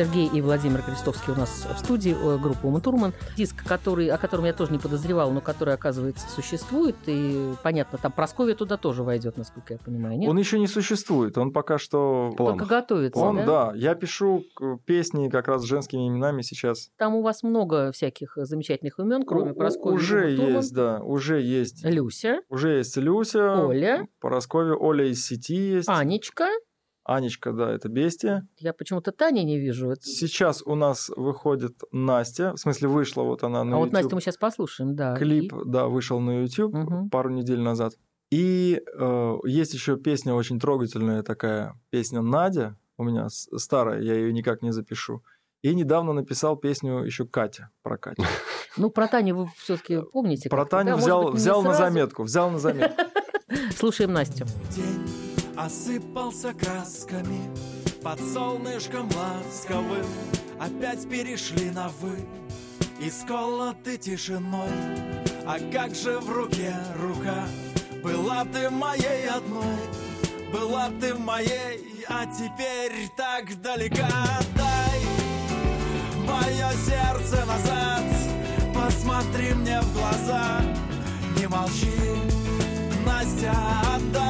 Сергей 0.00 0.30
и 0.32 0.40
Владимир 0.40 0.80
Крестовский 0.80 1.34
у 1.34 1.36
нас 1.36 1.66
в 1.76 1.78
студии, 1.78 2.12
э, 2.18 2.38
группа 2.38 2.64
Ума 2.64 2.80
Турман. 2.80 3.12
Диск, 3.36 3.62
который, 3.66 4.08
о 4.08 4.16
котором 4.16 4.46
я 4.46 4.54
тоже 4.54 4.72
не 4.72 4.78
подозревала, 4.78 5.30
но 5.30 5.42
который, 5.42 5.74
оказывается, 5.74 6.26
существует. 6.30 6.96
И, 7.04 7.52
понятно, 7.62 7.98
там 7.98 8.10
Прасковья 8.10 8.54
туда 8.54 8.78
тоже 8.78 9.02
войдет, 9.02 9.36
насколько 9.36 9.74
я 9.74 9.78
понимаю, 9.78 10.16
нет? 10.18 10.30
Он 10.30 10.38
еще 10.38 10.58
не 10.58 10.68
существует, 10.68 11.36
он 11.36 11.52
пока 11.52 11.76
что... 11.76 12.32
Только 12.38 12.64
готовится, 12.64 13.20
Он, 13.20 13.36
да? 13.36 13.44
да? 13.44 13.72
Я 13.74 13.94
пишу 13.94 14.42
к- 14.54 14.78
песни 14.86 15.28
как 15.28 15.48
раз 15.48 15.64
с 15.64 15.64
женскими 15.66 16.08
именами 16.08 16.40
сейчас. 16.40 16.88
Там 16.96 17.14
у 17.16 17.20
вас 17.20 17.42
много 17.42 17.92
всяких 17.92 18.32
замечательных 18.36 18.98
имен, 18.98 19.24
кроме 19.26 19.52
Прасковьи. 19.52 19.96
Уже 19.96 20.30
есть, 20.30 20.72
да, 20.72 21.00
уже 21.02 21.42
есть. 21.42 21.84
Люся, 21.84 22.40
Уже 22.48 22.78
есть 22.78 22.96
Люся. 22.96 23.66
Оля. 23.66 24.08
Поросковья, 24.18 24.72
Оля 24.76 25.04
из 25.04 25.26
сети 25.26 25.56
есть. 25.56 25.90
Анечка. 25.90 26.46
Анечка, 27.04 27.52
да, 27.52 27.72
это 27.72 27.88
бестия. 27.88 28.46
Я 28.58 28.72
почему-то 28.72 29.10
Тани 29.12 29.42
не 29.44 29.58
вижу. 29.58 29.90
Это- 29.90 30.02
Сейчас 30.02 30.62
у 30.64 30.74
нас 30.74 31.08
выходит 31.16 31.72
Настя, 31.92 32.52
в 32.54 32.58
смысле 32.58 32.88
вышла 32.88 33.22
вот 33.22 33.42
она 33.42 33.64
на 33.64 33.76
А 33.76 33.78
вот 33.78 33.86
YouTube. 33.86 34.02
Настю 34.02 34.14
мы 34.16 34.20
сейчас 34.20 34.36
послушаем, 34.36 34.94
да. 34.94 35.16
Клип, 35.16 35.52
И- 35.52 35.56
да, 35.66 35.86
вышел 35.88 36.20
на 36.20 36.42
YouTube 36.42 36.74
пару 37.10 37.30
недель 37.30 37.60
назад. 37.60 37.94
И 38.30 38.80
э, 38.96 39.36
есть 39.44 39.74
еще 39.74 39.96
песня 39.96 40.34
очень 40.34 40.60
трогательная 40.60 41.22
такая, 41.24 41.74
песня 41.90 42.20
Надя, 42.22 42.76
у 42.96 43.02
меня 43.02 43.28
старая, 43.28 44.00
я 44.00 44.14
ее 44.14 44.32
никак 44.32 44.62
не 44.62 44.70
запишу. 44.72 45.24
И 45.62 45.74
недавно 45.74 46.12
написал 46.12 46.56
песню 46.56 47.02
еще 47.04 47.26
Катя, 47.26 47.70
про 47.82 47.96
Катю. 47.98 48.22
Ну, 48.76 48.88
про 48.88 49.08
Таню 49.08 49.34
вы 49.34 49.48
все-таки 49.56 49.98
помните? 50.12 50.48
Про 50.48 50.64
Таню 50.64 50.90
да? 50.92 50.96
Взял, 50.96 51.24
быть, 51.24 51.34
взял 51.34 51.60
на 51.60 51.74
сразу? 51.74 51.82
заметку, 51.92 52.22
взял 52.22 52.50
на 52.50 52.58
заметку. 52.60 53.02
Слушаем 53.76 54.12
Настю. 54.12 54.46
Осыпался 55.62 56.54
красками 56.54 57.42
под 58.02 58.18
солнышком 58.18 59.10
ласковым. 59.14 60.06
Опять 60.58 61.06
перешли 61.06 61.70
на 61.70 61.88
«вы» 62.00 62.16
и 62.98 63.10
сколоты 63.10 63.98
тишиной. 63.98 64.70
А 65.46 65.58
как 65.70 65.94
же 65.94 66.18
в 66.18 66.30
руке 66.30 66.74
рука? 66.98 67.46
Была 68.02 68.46
ты 68.46 68.70
моей 68.70 69.28
одной 69.28 69.76
Была 70.50 70.88
ты 70.98 71.14
моей, 71.14 72.06
а 72.08 72.24
теперь 72.24 73.10
так 73.14 73.60
далека. 73.60 74.08
Дай 74.56 75.00
мое 76.26 76.70
сердце 76.86 77.44
назад 77.44 78.04
Посмотри 78.72 79.52
мне 79.52 79.78
в 79.82 79.92
глаза. 79.92 80.62
Не 81.38 81.46
молчи, 81.48 81.90
Настя, 83.04 83.52
отдай 83.94 84.29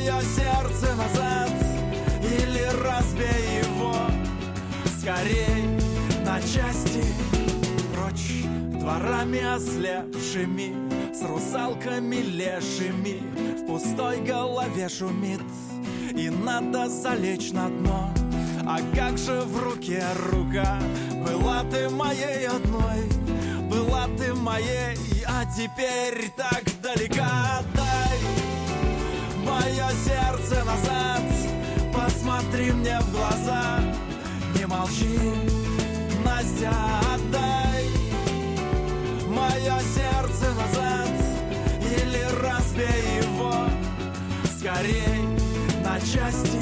Мое 0.00 0.22
сердце 0.22 0.94
назад 0.94 1.50
Или 2.22 2.64
разбей 2.82 3.60
его 3.62 3.94
Скорей 4.98 5.78
на 6.24 6.40
части. 6.40 7.04
Прочь 7.92 8.44
дворами 8.80 9.40
ослепшими 9.40 10.74
С 11.12 11.22
русалками 11.22 12.16
лешими 12.16 13.20
В 13.58 13.66
пустой 13.66 14.22
голове 14.22 14.88
шумит 14.88 15.42
И 16.16 16.30
надо 16.30 16.88
залечь 16.88 17.52
на 17.52 17.68
дно. 17.68 18.10
А 18.66 18.78
как 18.96 19.18
же 19.18 19.42
в 19.42 19.62
руке 19.62 20.02
рука? 20.32 20.78
Была 21.26 21.62
ты 21.70 21.90
моей 21.90 22.48
одной 22.48 23.02
Была 23.70 24.06
ты 24.16 24.32
моей 24.32 24.96
А 25.26 25.44
теперь 25.54 26.30
так 26.38 26.64
далека 26.82 27.60
мое 29.60 29.90
сердце 30.04 30.64
назад. 30.64 31.22
Посмотри 31.92 32.72
мне 32.72 32.98
в 33.00 33.12
глаза. 33.12 33.80
Не 34.56 34.66
молчи, 34.66 35.18
Настя, 36.24 36.72
отдай. 37.14 37.86
Мое 39.28 39.80
сердце 39.94 40.46
назад. 40.54 41.10
Или 41.82 42.22
разбей 42.42 43.22
его 43.22 43.54
Скорей 44.58 45.24
на 45.82 45.98
части 46.00 46.58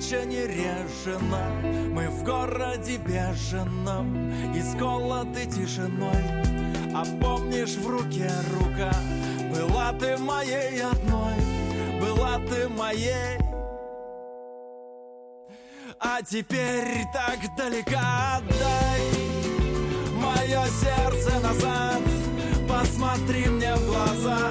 Задача 0.00 0.24
не 0.24 0.46
решена 0.46 1.50
Мы 1.90 2.08
в 2.08 2.24
городе 2.24 2.96
бешеном 2.96 4.32
Исколоты 4.54 5.44
тишиной. 5.44 6.94
А 6.94 7.04
помнишь 7.20 7.76
в 7.76 7.86
руке 7.86 8.30
рука 8.58 8.92
Была 9.54 9.92
ты 9.92 10.16
моей 10.16 10.82
одной 10.82 11.34
Была 12.00 12.38
ты 12.48 12.68
моей. 12.68 13.38
А 15.98 16.22
теперь 16.22 17.04
так 17.12 17.38
далека 17.58 18.38
Отдай 18.38 19.02
мое 20.14 20.64
сердце 20.80 21.40
назад. 21.40 22.00
Посмотри 22.66 23.46
мне 23.46 23.74
в 23.74 23.86
глаза 23.86 24.50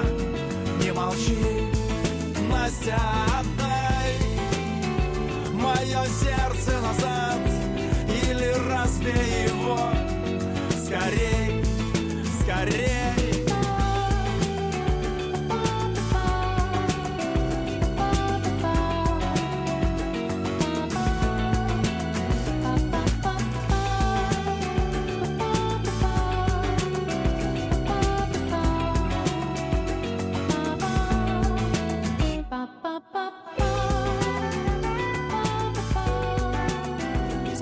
Не 0.80 0.92
молчи, 0.92 1.38
Настя, 2.48 3.00
Мое 5.90 6.06
сердце 6.06 6.80
назад 6.80 7.40
Или 8.22 8.54
разбей 8.68 9.48
его. 9.48 9.76
Скорей, 10.84 11.64
скорей 12.40 13.19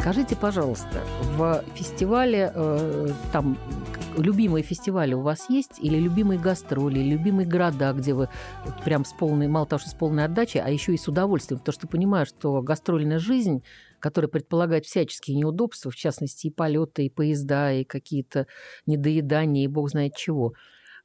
Скажите, 0.09 0.37
пожалуйста, 0.37 1.05
в 1.37 1.63
фестивале, 1.75 2.51
э, 2.55 3.09
там, 3.31 3.59
любимые 4.17 4.63
фестивали 4.63 5.13
у 5.13 5.21
вас 5.21 5.51
есть? 5.51 5.79
Или 5.83 5.99
любимые 5.99 6.41
гастроли, 6.41 7.01
любимые 7.01 7.47
города, 7.47 7.93
где 7.93 8.15
вы 8.15 8.31
прям 8.87 9.05
с 9.05 9.13
полной, 9.13 9.49
мало 9.49 9.67
того, 9.67 9.81
что 9.81 9.91
с 9.91 9.93
полной 9.93 10.25
отдачей, 10.25 10.63
а 10.63 10.71
еще 10.71 10.95
и 10.95 10.97
с 10.97 11.09
удовольствием? 11.09 11.59
Потому 11.59 11.75
что 11.75 11.89
понимаю, 11.89 12.25
что 12.25 12.63
гастрольная 12.63 13.19
жизнь, 13.19 13.63
которая 14.01 14.31
предполагает 14.31 14.87
всяческие 14.87 15.37
неудобства, 15.37 15.91
в 15.91 15.97
частности, 15.97 16.47
и 16.47 16.51
полеты, 16.51 17.05
и 17.05 17.11
поезда, 17.11 17.75
и 17.75 17.85
какие-то 17.85 18.47
недоедания, 18.87 19.65
и 19.65 19.69
бог 19.69 19.91
знает 19.91 20.17
чего. 20.17 20.55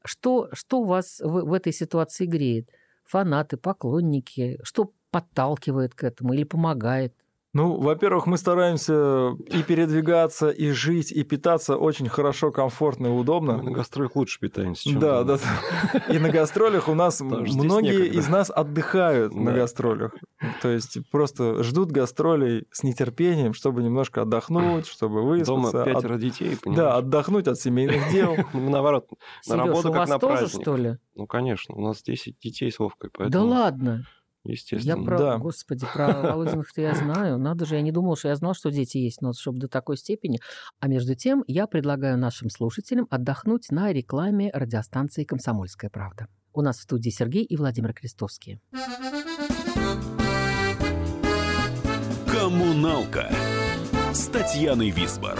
Что, 0.06 0.48
что 0.54 0.82
вас 0.82 1.20
в, 1.20 1.42
в 1.42 1.52
этой 1.52 1.74
ситуации 1.74 2.26
греет? 2.26 2.70
Фанаты, 3.04 3.58
поклонники? 3.58 4.62
Что 4.64 4.94
подталкивает 5.12 5.94
к 5.94 6.06
этому 6.06 6.32
или 6.32 6.46
помогает? 6.46 7.14
Ну, 7.54 7.80
во-первых, 7.80 8.26
мы 8.26 8.38
стараемся 8.40 9.34
и 9.46 9.62
передвигаться, 9.62 10.50
и 10.50 10.72
жить, 10.72 11.12
и 11.12 11.24
питаться 11.24 11.78
очень 11.78 12.10
хорошо, 12.10 12.52
комфортно 12.52 13.08
и 13.08 13.10
удобно. 13.12 13.58
Мы 13.58 13.64
на 13.64 13.72
гастролях 13.72 14.16
лучше 14.16 14.40
питаемся, 14.40 14.90
чем 14.90 15.00
Да, 15.00 15.24
да. 15.24 15.38
И 16.10 16.18
на 16.18 16.30
гастролях 16.30 16.88
у 16.90 16.96
нас 16.96 17.22
многие 17.22 18.08
из 18.08 18.28
нас 18.28 18.50
отдыхают 18.50 19.36
на 19.36 19.52
гастролях. 19.52 20.16
То 20.64 20.70
есть 20.70 20.98
просто 21.12 21.64
ждут 21.64 21.92
гастролей 21.92 22.66
с 22.72 22.82
нетерпением, 22.82 23.54
чтобы 23.54 23.84
немножко 23.84 24.24
отдохнуть, 24.24 24.88
чтобы 24.88 25.22
выспаться. 25.22 25.54
Дома 25.54 25.70
от- 25.70 25.86
пятеро 25.86 26.18
детей, 26.18 26.58
Да, 26.66 26.98
отдохнуть 26.98 27.48
от 27.48 27.60
семейных 27.60 28.12
дел. 28.12 28.36
Ну, 28.54 28.70
Наоборот, 28.70 29.08
на 29.48 29.58
работу 29.58 29.90
у 29.90 29.92
как 29.92 30.02
вас 30.02 30.10
на 30.10 30.20
тоже, 30.20 30.38
праздник. 30.38 30.62
что 30.62 30.76
ли? 30.78 30.98
Ну, 31.16 31.28
конечно, 31.28 31.76
у 31.76 31.82
нас 31.82 32.02
10 32.02 32.40
детей 32.40 32.72
с 32.72 32.80
Вовкой, 32.80 33.10
Да 33.14 33.20
поэтому... 33.20 33.54
ладно. 34.44 34.50
Я 34.50 34.54
Естественно. 34.54 35.04
про, 35.04 35.38
господи, 35.38 35.86
про 35.94 36.22
Володиных-то 36.22 36.82
я 36.82 36.96
знаю. 36.96 37.38
Надо 37.38 37.66
же, 37.66 37.76
я 37.76 37.82
не 37.82 37.92
думал, 37.92 38.16
что 38.16 38.30
я 38.30 38.36
знал, 38.36 38.54
что 38.54 38.72
дети 38.72 38.98
есть, 38.98 39.22
но 39.22 39.34
чтобы 39.34 39.60
до 39.60 39.68
такой 39.68 39.98
степени. 39.98 40.40
А 40.80 40.88
между 40.88 41.16
тем, 41.16 41.44
я 41.48 41.68
предлагаю 41.68 42.18
нашим 42.18 42.50
слушателям 42.50 43.08
отдохнуть 43.10 43.70
на 43.72 43.92
рекламе 43.92 44.52
радиостанции 44.54 45.24
«Комсомольская 45.24 45.90
правда». 45.90 46.28
У 46.54 46.62
нас 46.62 46.78
в 46.78 46.82
студии 46.82 47.10
Сергей 47.10 47.44
и 47.44 47.56
Владимир 47.58 47.94
Крестовские. 47.94 48.60
«Коммуналка» 52.28 53.32
с 54.14 54.28
Татьяной 54.28 54.92
Висбор. 54.92 55.40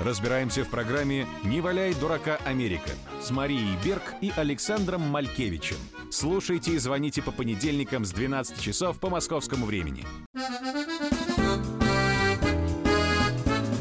Разбираемся 0.00 0.64
в 0.64 0.70
программе 0.70 1.24
«Не 1.44 1.60
валяй 1.60 1.94
дурака 1.94 2.38
Америка» 2.44 2.90
с 3.22 3.30
Марией 3.30 3.76
Берг 3.84 4.02
и 4.20 4.32
Александром 4.36 5.02
Малькевичем. 5.02 5.76
Слушайте 6.10 6.72
и 6.72 6.78
звоните 6.78 7.22
по 7.22 7.30
понедельникам 7.30 8.04
с 8.04 8.10
12 8.10 8.60
часов 8.60 8.98
по 8.98 9.08
московскому 9.08 9.66
времени. 9.66 10.04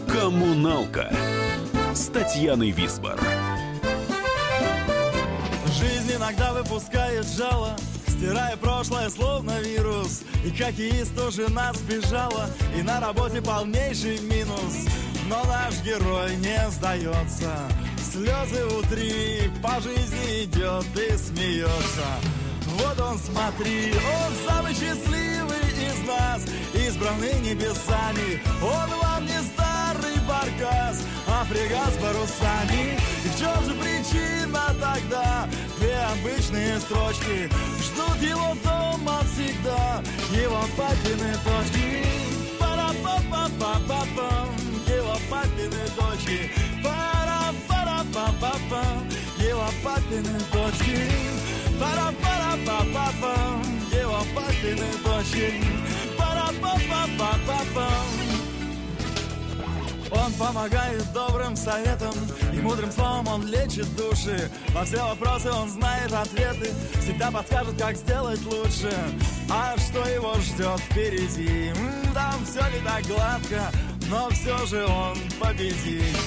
«Коммуналка» 0.07 1.11
с 1.95 2.07
Татьяной 2.09 2.69
Висбор. 2.69 3.19
Жизнь 5.65 6.15
иногда 6.15 6.53
выпускает 6.53 7.25
жало 7.25 7.75
Стирая 8.07 8.55
прошлое, 8.57 9.09
словно 9.09 9.59
вирус 9.59 10.21
И 10.45 10.51
хоккеист 10.51 11.19
уже 11.19 11.51
нас 11.51 11.77
бежала 11.81 12.47
И 12.77 12.83
на 12.83 12.99
работе 12.99 13.41
полнейший 13.41 14.19
минус 14.19 14.87
Но 15.33 15.43
наш 15.45 15.81
герой 15.81 16.35
не 16.35 16.69
сдается. 16.69 17.51
Слезы 17.97 18.65
утри, 18.65 19.51
по 19.63 19.81
жизни 19.81 20.43
идет 20.43 20.85
и 20.95 21.17
смеется. 21.17 22.07
Вот 22.77 22.99
он, 22.99 23.17
смотри, 23.17 23.93
он 23.93 24.31
самый 24.47 24.73
счастливый 24.73 25.65
из 25.71 26.07
нас 26.07 26.41
Избранный 26.75 27.33
небесами. 27.41 28.41
Он 28.61 28.89
вам 29.01 29.25
не 29.25 29.41
старый 29.41 30.17
баркас 30.27 31.01
А 31.27 31.43
фрегат 31.45 31.93
с 31.93 31.97
парусами. 31.97 32.99
И 33.25 33.27
в 33.29 33.39
чем 33.39 33.65
же 33.65 33.73
причина 33.73 34.61
тогда? 34.79 35.49
Две 35.79 35.97
обычные 36.13 36.79
строчки. 36.79 37.49
Ждут 37.81 38.21
его 38.21 38.55
дома 38.63 39.21
всегда 39.33 40.03
Его 40.31 40.61
папины 40.77 41.33
дочки 46.23 46.49
Пара-па-па-па-па-пам 46.83 49.09
Его 49.39 49.69
папины 49.83 50.39
дочки 50.51 50.97
Пара-пара-па-па-пам 51.79 53.63
Его 53.91 54.23
папины 54.33 54.89
дочки 55.03 55.61
Пара-пара-па-па-пам 56.17 56.81
Его 57.01 57.05
папины 57.15 57.43
дочки 57.63 57.63
Пара-па-па-па-па-пам 57.67 58.07
он 60.15 60.31
помогает 60.33 61.11
добрым 61.11 61.55
советом 61.55 62.13
И 62.53 62.57
мудрым 62.57 62.91
словом 62.91 63.27
он 63.27 63.47
лечит 63.47 63.95
души. 63.95 64.47
Во 64.69 64.85
все 64.85 65.03
вопросы 65.03 65.51
он 65.51 65.67
знает 65.69 66.13
ответы 66.13 66.71
Всегда 67.01 67.31
подскажет, 67.31 67.81
как 67.81 67.95
сделать 67.95 68.39
лучше. 68.45 68.93
А 69.49 69.75
что 69.77 70.07
его 70.07 70.35
ждет 70.35 70.79
впереди? 70.81 71.73
Там 72.13 72.45
все 72.45 72.61
не 72.69 72.79
так 72.85 73.03
гладко 73.07 73.71
Но 74.09 74.29
все 74.29 74.65
же 74.65 74.85
он 74.85 75.17
победит. 75.39 76.17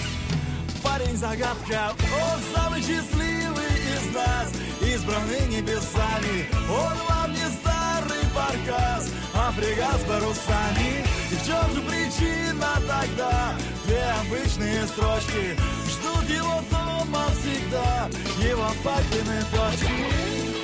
Парень 0.83 1.16
загадка 1.16 1.93
Он 2.01 2.41
самый 2.55 2.81
счастливый 2.81 3.74
из 3.95 4.14
нас. 4.14 4.53
Избранный 4.81 5.47
небесами 5.49 6.47
Он 6.70 6.97
вам 7.09 7.33
не 7.33 7.49
старый 7.59 8.22
баркас 8.35 9.11
А 9.35 9.51
фрегат 9.53 10.01
с 10.01 10.05
парусами. 10.05 11.05
И 11.33 11.35
в 11.35 11.45
чем 11.45 11.74
же 11.74 11.81
причина 11.83 12.68
тогда? 12.87 13.55
Две 13.85 14.05
обычные 14.20 14.87
строчки. 14.87 15.57
Ждут 15.89 16.29
его 16.31 16.61
дома 16.70 17.27
всегда. 17.41 18.09
Его 18.49 18.70
папины 18.85 19.43
дочки. 19.53 20.57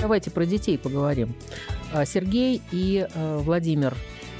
Давайте 0.00 0.30
про 0.30 0.46
детей 0.46 0.78
поговорим. 0.78 1.34
А, 1.92 2.04
Сергей 2.06 2.62
и 2.70 3.06
э, 3.12 3.36
Владимир 3.38 3.94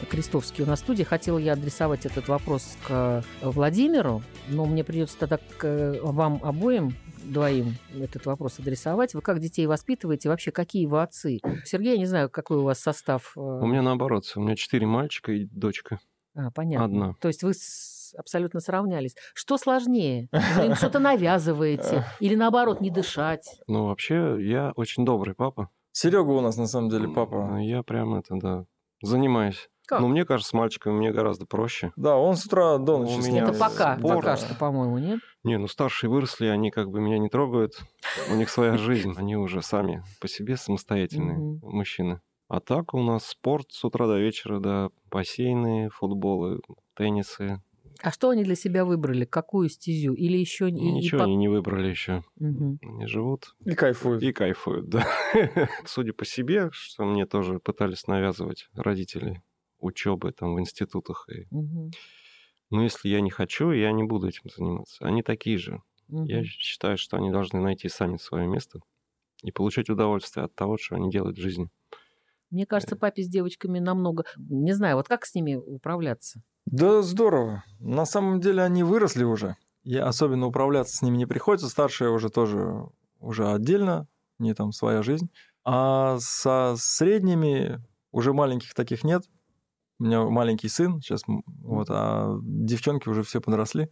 Крестовский 0.07 0.65
у 0.65 0.67
нас 0.67 0.81
в 0.81 0.83
студии. 0.83 1.03
Хотела 1.05 1.39
я 1.39 1.53
адресовать 1.55 2.07
этот 2.07 2.29
вопрос 2.29 2.77
к 2.87 3.23
Владимиру, 3.43 4.23
но 4.49 4.65
мне 4.67 4.85
придется 4.85 5.19
тогда 5.19 5.39
к 5.39 5.65
э, 5.65 6.01
вам 6.03 6.41
обоим 6.43 6.95
двоим 7.25 7.75
этот 7.95 8.25
вопрос 8.27 8.59
адресовать. 8.59 9.15
Вы 9.15 9.21
как 9.21 9.39
детей 9.41 9.67
воспитываете? 9.67 10.29
Вообще, 10.29 10.51
какие 10.51 10.87
вы 10.87 11.03
отцы? 11.03 11.41
Сергей, 11.65 11.93
я 11.93 11.99
не 11.99 12.07
знаю, 12.07 12.31
какой 12.31 12.59
у 12.59 12.63
вас 12.63 12.79
состав. 12.81 13.33
э, 13.37 13.41
У 13.41 13.67
меня 13.67 13.83
наоборот, 13.83 14.25
у 14.37 14.41
меня 14.41 14.57
четыре 14.57 14.87
мальчика 14.87 15.33
и 15.33 15.45
дочка. 15.45 15.99
А, 16.35 16.51
понятно. 16.53 16.85
Одна. 16.85 17.15
То 17.21 17.29
есть 17.29 17.43
вы 17.43 17.53
с- 17.55 18.15
абсолютно 18.17 18.61
сравнялись. 18.61 19.15
Что 19.35 19.59
сложнее? 19.59 20.29
Вы 20.57 20.67
им 20.67 20.75
что-то 20.75 20.99
навязываете? 21.01 22.05
Или 22.21 22.35
наоборот, 22.37 22.81
не 22.81 22.91
дышать? 22.91 23.61
Ну, 23.67 23.87
вообще, 23.87 24.37
я 24.41 24.73
очень 24.77 25.05
добрый 25.05 25.35
папа. 25.35 25.69
Серега 25.93 26.31
у 26.31 26.41
нас 26.41 26.57
на 26.57 26.67
самом 26.67 26.89
деле 26.91 27.09
папа. 27.09 27.59
Я 27.61 27.83
прям 27.83 28.15
это, 28.15 28.37
да, 28.37 28.65
занимаюсь. 29.03 29.69
Как? 29.89 30.01
Но 30.03 30.09
мне 30.09 30.26
кажется, 30.26 30.51
с 30.51 30.53
мальчиками 30.53 30.93
мне 30.93 31.12
гораздо 31.12 31.47
проще. 31.47 31.93
Да, 31.97 32.18
он 32.18 32.36
с 32.36 32.45
утра 32.45 32.76
до 32.76 32.97
У 32.99 33.05
ночи. 33.05 33.26
меня 33.30 33.45
Это 33.45 33.53
пока, 33.55 33.97
спорт. 33.97 34.16
пока 34.16 34.36
что, 34.36 34.55
по-моему, 34.55 34.99
нет? 34.99 35.20
Не, 35.45 35.57
ну 35.57 35.66
старшие 35.66 36.11
выросли, 36.11 36.45
они 36.47 36.70
как 36.70 36.91
бы 36.91 37.01
меня 37.01 37.18
не 37.18 37.30
трогают. 37.30 37.72
У 38.30 38.34
них 38.34 38.51
своя 38.51 38.76
жизнь. 38.76 39.14
Они 39.16 39.34
уже 39.34 39.62
сами 39.62 40.05
по 40.20 40.28
себе 40.28 40.59
самостоятельные 40.59 41.39
мужчины. 41.62 42.20
А 42.49 42.61
так 42.61 42.93
у 42.93 43.03
нас 43.03 43.24
спорт 43.26 43.68
с 43.70 43.82
утра 43.82 44.07
до 44.07 44.18
вечера, 44.18 44.59
да, 44.61 44.91
бассейны, 45.11 45.89
футболы, 45.91 46.61
теннисы. 46.95 47.62
А 48.03 48.11
что 48.12 48.30
они 48.30 48.45
для 48.45 48.55
себя 48.55 48.84
выбрали? 48.84 49.24
Какую 49.24 49.68
стезю? 49.70 50.12
Или 50.14 50.36
еще 50.36 50.70
Ничего 50.70 51.22
они 51.24 51.34
не 51.36 51.49
выбрали 51.49 51.89
еще. 51.89 52.22
Мгм. 52.39 52.78
Они 52.82 53.07
живут 53.07 53.57
И 53.64 53.74
кайфуют. 53.74 54.22
и 54.22 54.32
кайфуют, 54.32 54.89
да. 54.89 55.07
Судя 55.84 56.12
по 56.12 56.24
себе, 56.24 56.68
что 56.72 57.05
мне 57.05 57.26
тоже 57.26 57.59
пытались 57.59 58.07
навязывать 58.07 58.68
родители 58.74 59.43
учебы 59.79 60.33
там 60.33 60.55
в 60.55 60.61
институтах. 60.61 61.29
И... 61.29 61.47
Мгм. 61.51 61.91
Ну, 62.70 62.83
если 62.83 63.09
я 63.09 63.20
не 63.20 63.31
хочу, 63.31 63.70
я 63.70 63.93
не 63.93 64.05
буду 64.05 64.29
этим 64.29 64.51
заниматься. 64.55 65.05
Они 65.05 65.22
такие 65.22 65.59
же. 65.59 65.81
Я 66.09 66.39
Мгм. 66.39 66.45
считаю, 66.45 66.97
что 66.99 67.16
они 67.16 67.31
должны 67.31 67.61
найти 67.61 67.89
сами 67.89 68.16
свое 68.16 68.47
место 68.47 68.81
и 69.43 69.53
получать 69.53 69.89
удовольствие 69.91 70.45
от 70.45 70.55
того, 70.55 70.76
что 70.79 70.97
они 70.97 71.11
делают 71.11 71.39
в 71.39 71.41
жизни. 71.41 71.68
Мне 72.51 72.66
кажется, 72.66 72.97
папе 72.97 73.22
с 73.22 73.29
девочками 73.29 73.79
намного... 73.79 74.24
Не 74.37 74.72
знаю, 74.72 74.97
вот 74.97 75.07
как 75.07 75.26
с 75.26 75.35
ними 75.35 75.55
управляться? 75.57 76.43
Да, 76.64 77.03
здорово. 77.03 77.62
На 77.79 78.07
самом 78.07 78.41
деле 78.41 78.62
они 78.62 78.83
выросли 78.83 79.24
уже. 79.24 79.57
И 79.85 79.97
особенно 79.97 80.47
управляться 80.47 80.97
с 80.97 81.03
ними 81.03 81.16
не 81.18 81.26
приходится. 81.26 81.68
Старшая 81.68 82.11
уже 82.11 82.31
тоже 82.31 82.89
уже 83.20 83.51
отдельно, 83.51 84.07
не 84.39 84.55
там 84.55 84.72
своя 84.72 85.03
жизнь. 85.03 85.31
А 85.64 86.18
со 86.20 86.74
средними 86.79 87.85
уже 88.12 88.33
маленьких 88.33 88.74
таких 88.74 89.05
нет. 89.05 89.24
У 89.99 90.05
меня 90.05 90.23
маленький 90.25 90.69
сын 90.69 91.01
сейчас, 91.01 91.23
вот, 91.27 91.89
а 91.91 92.39
девчонки 92.43 93.09
уже 93.09 93.23
все 93.23 93.41
подросли. 93.41 93.89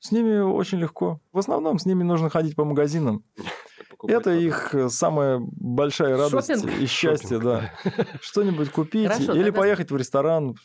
С 0.00 0.10
ними 0.10 0.38
очень 0.38 0.78
легко. 0.78 1.20
В 1.32 1.38
основном 1.38 1.78
с 1.78 1.86
ними 1.86 2.02
нужно 2.02 2.30
ходить 2.30 2.56
по 2.56 2.64
магазинам. 2.64 3.24
Это 4.06 4.32
их 4.34 4.74
самая 4.88 5.40
большая 5.40 6.16
радость 6.16 6.48
Шопинг? 6.48 6.78
и 6.80 6.86
счастье, 6.86 7.38
да. 7.38 7.72
Что-нибудь 8.20 8.70
купить 8.70 9.06
Хорошо, 9.08 9.32
или 9.34 9.44
тогда- 9.44 9.60
поехать 9.60 9.90
в 9.90 9.96
ресторан. 9.96 10.56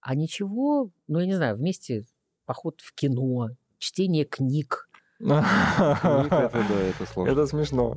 А 0.00 0.14
ничего, 0.14 0.90
ну, 1.08 1.18
я 1.18 1.26
не 1.26 1.34
знаю, 1.34 1.56
вместе 1.56 2.04
поход 2.44 2.80
в 2.80 2.94
кино, 2.94 3.48
чтение 3.78 4.24
книг. 4.24 4.88
Это, 5.18 6.50
да, 6.52 6.82
это 6.82 7.06
сложно. 7.10 7.32
Это 7.32 7.46
смешно. 7.46 7.96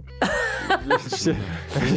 Чте- 1.09 1.35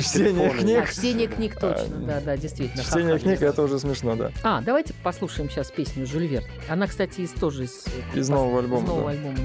Чтение 0.00 0.48
А, 0.50 0.58
книг. 0.58 0.90
чтение 0.90 1.26
книг 1.28 1.58
точно, 1.58 1.96
да, 2.06 2.20
да, 2.20 2.36
действительно. 2.36 2.82
Чтение 2.82 3.18
книг 3.18 3.42
это 3.42 3.62
уже 3.62 3.78
смешно, 3.78 4.16
да. 4.16 4.30
А, 4.42 4.60
давайте 4.60 4.94
послушаем 5.02 5.50
сейчас 5.50 5.70
песню 5.70 6.06
Жюль 6.06 6.26
Верн. 6.26 6.46
Она, 6.68 6.86
кстати, 6.86 7.20
из, 7.20 7.30
тоже 7.30 7.64
из, 7.64 7.84
э, 8.14 8.18
Из 8.18 8.28
нового 8.28 8.60
альбома, 8.60 8.82
Из 8.82 8.88
нового 8.88 9.10
альбома. 9.10 9.38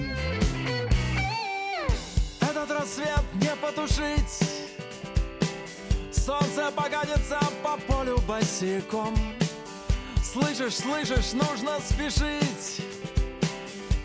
Этот 2.42 2.72
рассвет 2.72 3.24
не 3.36 3.50
потушить 3.62 4.40
Солнце 6.12 6.72
покатится 6.76 7.40
по 7.64 7.78
полю 7.88 8.18
босиком 8.28 9.16
Слышишь, 10.24 10.76
слышишь, 10.76 11.34
нужно 11.34 11.80
спешить 11.80 12.82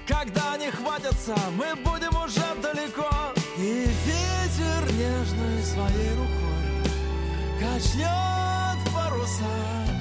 Когда 0.07 0.53
они 0.55 0.71
хватятся, 0.71 1.35
мы 1.57 1.75
будем 1.77 2.15
уже 2.23 2.45
далеко 2.63 3.11
И 3.59 3.87
ветер 4.07 4.42
нежной 4.99 5.63
своей 5.63 6.11
рукой 6.11 6.63
Качнет 7.61 8.95
паруса 8.95 9.92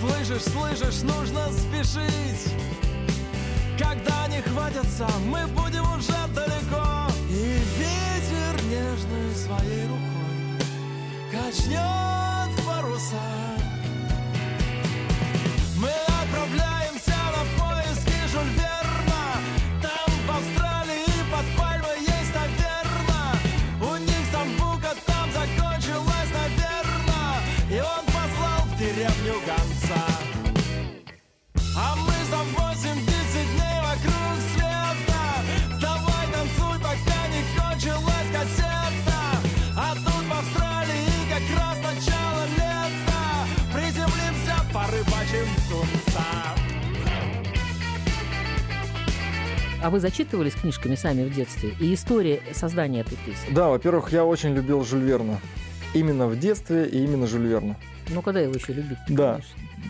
Слышишь, 0.00 0.42
слышишь, 0.42 1.02
нужно 1.02 1.46
спешить. 1.52 2.54
Когда 3.78 4.24
они 4.24 4.40
хватятся, 4.40 5.08
мы 5.26 5.46
будем 5.48 5.84
уже 5.96 6.12
далеко. 6.34 7.08
И 7.30 7.58
ветер 7.78 8.62
нежной 8.64 9.34
своей 9.34 9.86
рукой 9.86 10.04
Качнет 11.32 12.64
паруса 12.64 13.53
А 49.84 49.90
вы 49.90 50.00
зачитывались 50.00 50.54
книжками 50.54 50.94
сами 50.94 51.28
в 51.28 51.34
детстве? 51.34 51.74
И 51.78 51.92
история 51.92 52.40
создания 52.54 53.00
этой 53.02 53.18
песни? 53.18 53.52
Да, 53.52 53.68
во-первых, 53.68 54.12
я 54.12 54.24
очень 54.24 54.54
любил 54.54 54.82
Жюль 54.82 55.02
Верна. 55.02 55.38
Именно 55.92 56.26
в 56.26 56.38
детстве 56.38 56.86
и 56.86 57.04
именно 57.04 57.26
Жюль 57.26 57.46
Верна. 57.46 57.76
Ну, 58.10 58.22
когда 58.22 58.40
его 58.40 58.54
еще 58.54 58.72
любить? 58.72 58.98
Да. 59.08 59.40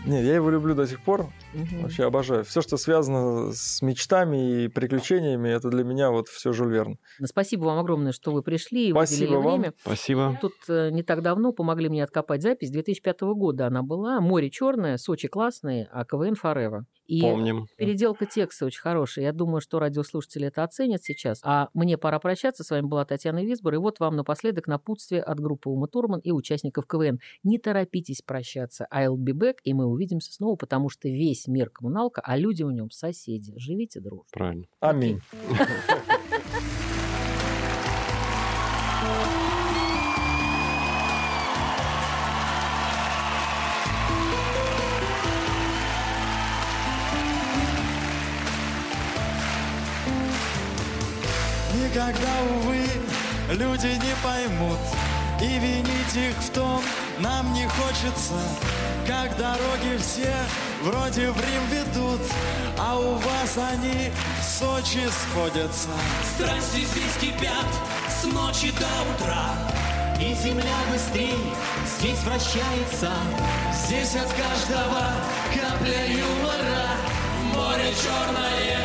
Нет, 0.05 0.23
я 0.25 0.35
его 0.35 0.49
люблю 0.49 0.75
до 0.75 0.85
сих 0.87 1.01
пор. 1.01 1.29
Мгм. 1.53 1.83
Вообще 1.83 2.03
обожаю. 2.05 2.43
Все, 2.43 2.61
что 2.61 2.75
связано 2.77 3.51
с 3.53 3.81
мечтами 3.81 4.63
и 4.63 4.67
приключениями, 4.67 5.49
это 5.49 5.69
для 5.69 5.83
меня 5.83 6.11
вот 6.11 6.27
все 6.27 6.51
Жюль 6.51 6.73
Верн. 6.73 6.99
Ну, 7.19 7.27
Спасибо 7.27 7.63
вам 7.65 7.79
огромное, 7.79 8.11
что 8.11 8.31
вы 8.31 8.43
пришли 8.43 8.89
и 8.89 8.91
Спасибо 8.91 9.19
выделили 9.29 9.43
вам. 9.43 9.59
время. 9.61 9.73
Спасибо. 9.81 10.37
Тут 10.41 10.53
э, 10.67 10.89
не 10.91 11.01
так 11.03 11.21
давно 11.21 11.53
помогли 11.53 11.87
мне 11.89 12.03
откопать 12.03 12.41
запись 12.41 12.71
2005 12.71 13.21
года. 13.21 13.67
Она 13.67 13.83
была. 13.83 14.19
Море 14.19 14.49
черное, 14.49 14.97
Сочи 14.97 15.27
классные, 15.27 15.87
а 15.91 16.03
КВН 16.05 16.33
Forever. 16.41 16.81
И 17.07 17.21
Помним. 17.21 17.67
переделка 17.77 18.25
текста 18.25 18.65
очень 18.65 18.81
хорошая. 18.81 19.25
Я 19.25 19.31
думаю, 19.31 19.61
что 19.61 19.79
радиослушатели 19.79 20.47
это 20.47 20.63
оценят 20.63 21.03
сейчас. 21.03 21.39
А 21.43 21.69
мне 21.73 21.97
пора 21.97 22.19
прощаться. 22.19 22.63
С 22.63 22.71
вами 22.71 22.85
была 22.85 23.05
Татьяна 23.05 23.43
Висбор. 23.45 23.75
И 23.75 23.77
вот 23.77 23.99
вам 23.99 24.15
напоследок 24.15 24.67
напутствие 24.67 25.21
от 25.21 25.39
группы 25.39 25.69
Ума 25.69 25.87
Турман 25.87 26.19
и 26.19 26.31
участников 26.31 26.85
КВН. 26.87 27.19
Не 27.43 27.59
торопитесь 27.59 28.04
прощаться. 28.25 28.87
I'll 28.93 29.17
be 29.17 29.33
back, 29.33 29.55
и 29.63 29.73
мы 29.73 29.85
увидимся 29.85 30.31
снова, 30.33 30.55
потому 30.55 30.89
что 30.89 31.07
весь 31.09 31.47
мир 31.47 31.69
коммуналка, 31.69 32.21
а 32.23 32.37
люди 32.37 32.63
в 32.63 32.71
нем 32.71 32.91
соседи. 32.91 33.53
Живите 33.57 33.99
дружно. 33.99 34.25
Правильно. 34.31 34.65
Аминь. 34.79 35.21
Никогда, 51.73 52.43
увы, 52.43 52.83
люди 53.57 53.87
не 53.87 54.13
поймут 54.23 54.79
И 55.41 55.59
винить 55.59 56.15
их 56.15 56.37
в 56.37 56.49
том 56.51 56.81
нам 57.19 57.53
не 57.53 57.67
хочется 57.67 58.39
Как 59.05 59.35
дороги 59.37 59.97
все 59.99 60.33
вроде 60.81 61.29
в 61.29 61.37
Рим 61.37 61.65
ведут 61.69 62.21
А 62.77 62.97
у 62.97 63.15
вас 63.15 63.57
они 63.57 64.11
в 64.39 64.43
Сочи 64.43 65.03
сходятся. 65.09 65.89
Страсти 66.35 66.85
здесь 66.85 67.17
кипят 67.19 67.67
с 68.09 68.23
ночи 68.23 68.71
до 68.79 68.87
утра 69.13 69.49
И 70.21 70.33
земля 70.33 70.77
быстрей 70.91 71.53
здесь 71.97 72.19
вращается. 72.23 73.11
Здесь 73.73 74.15
от 74.15 74.31
каждого 74.31 75.03
капля 75.53 76.05
юмора 76.07 76.85
море 77.53 77.93
черное 78.01 78.84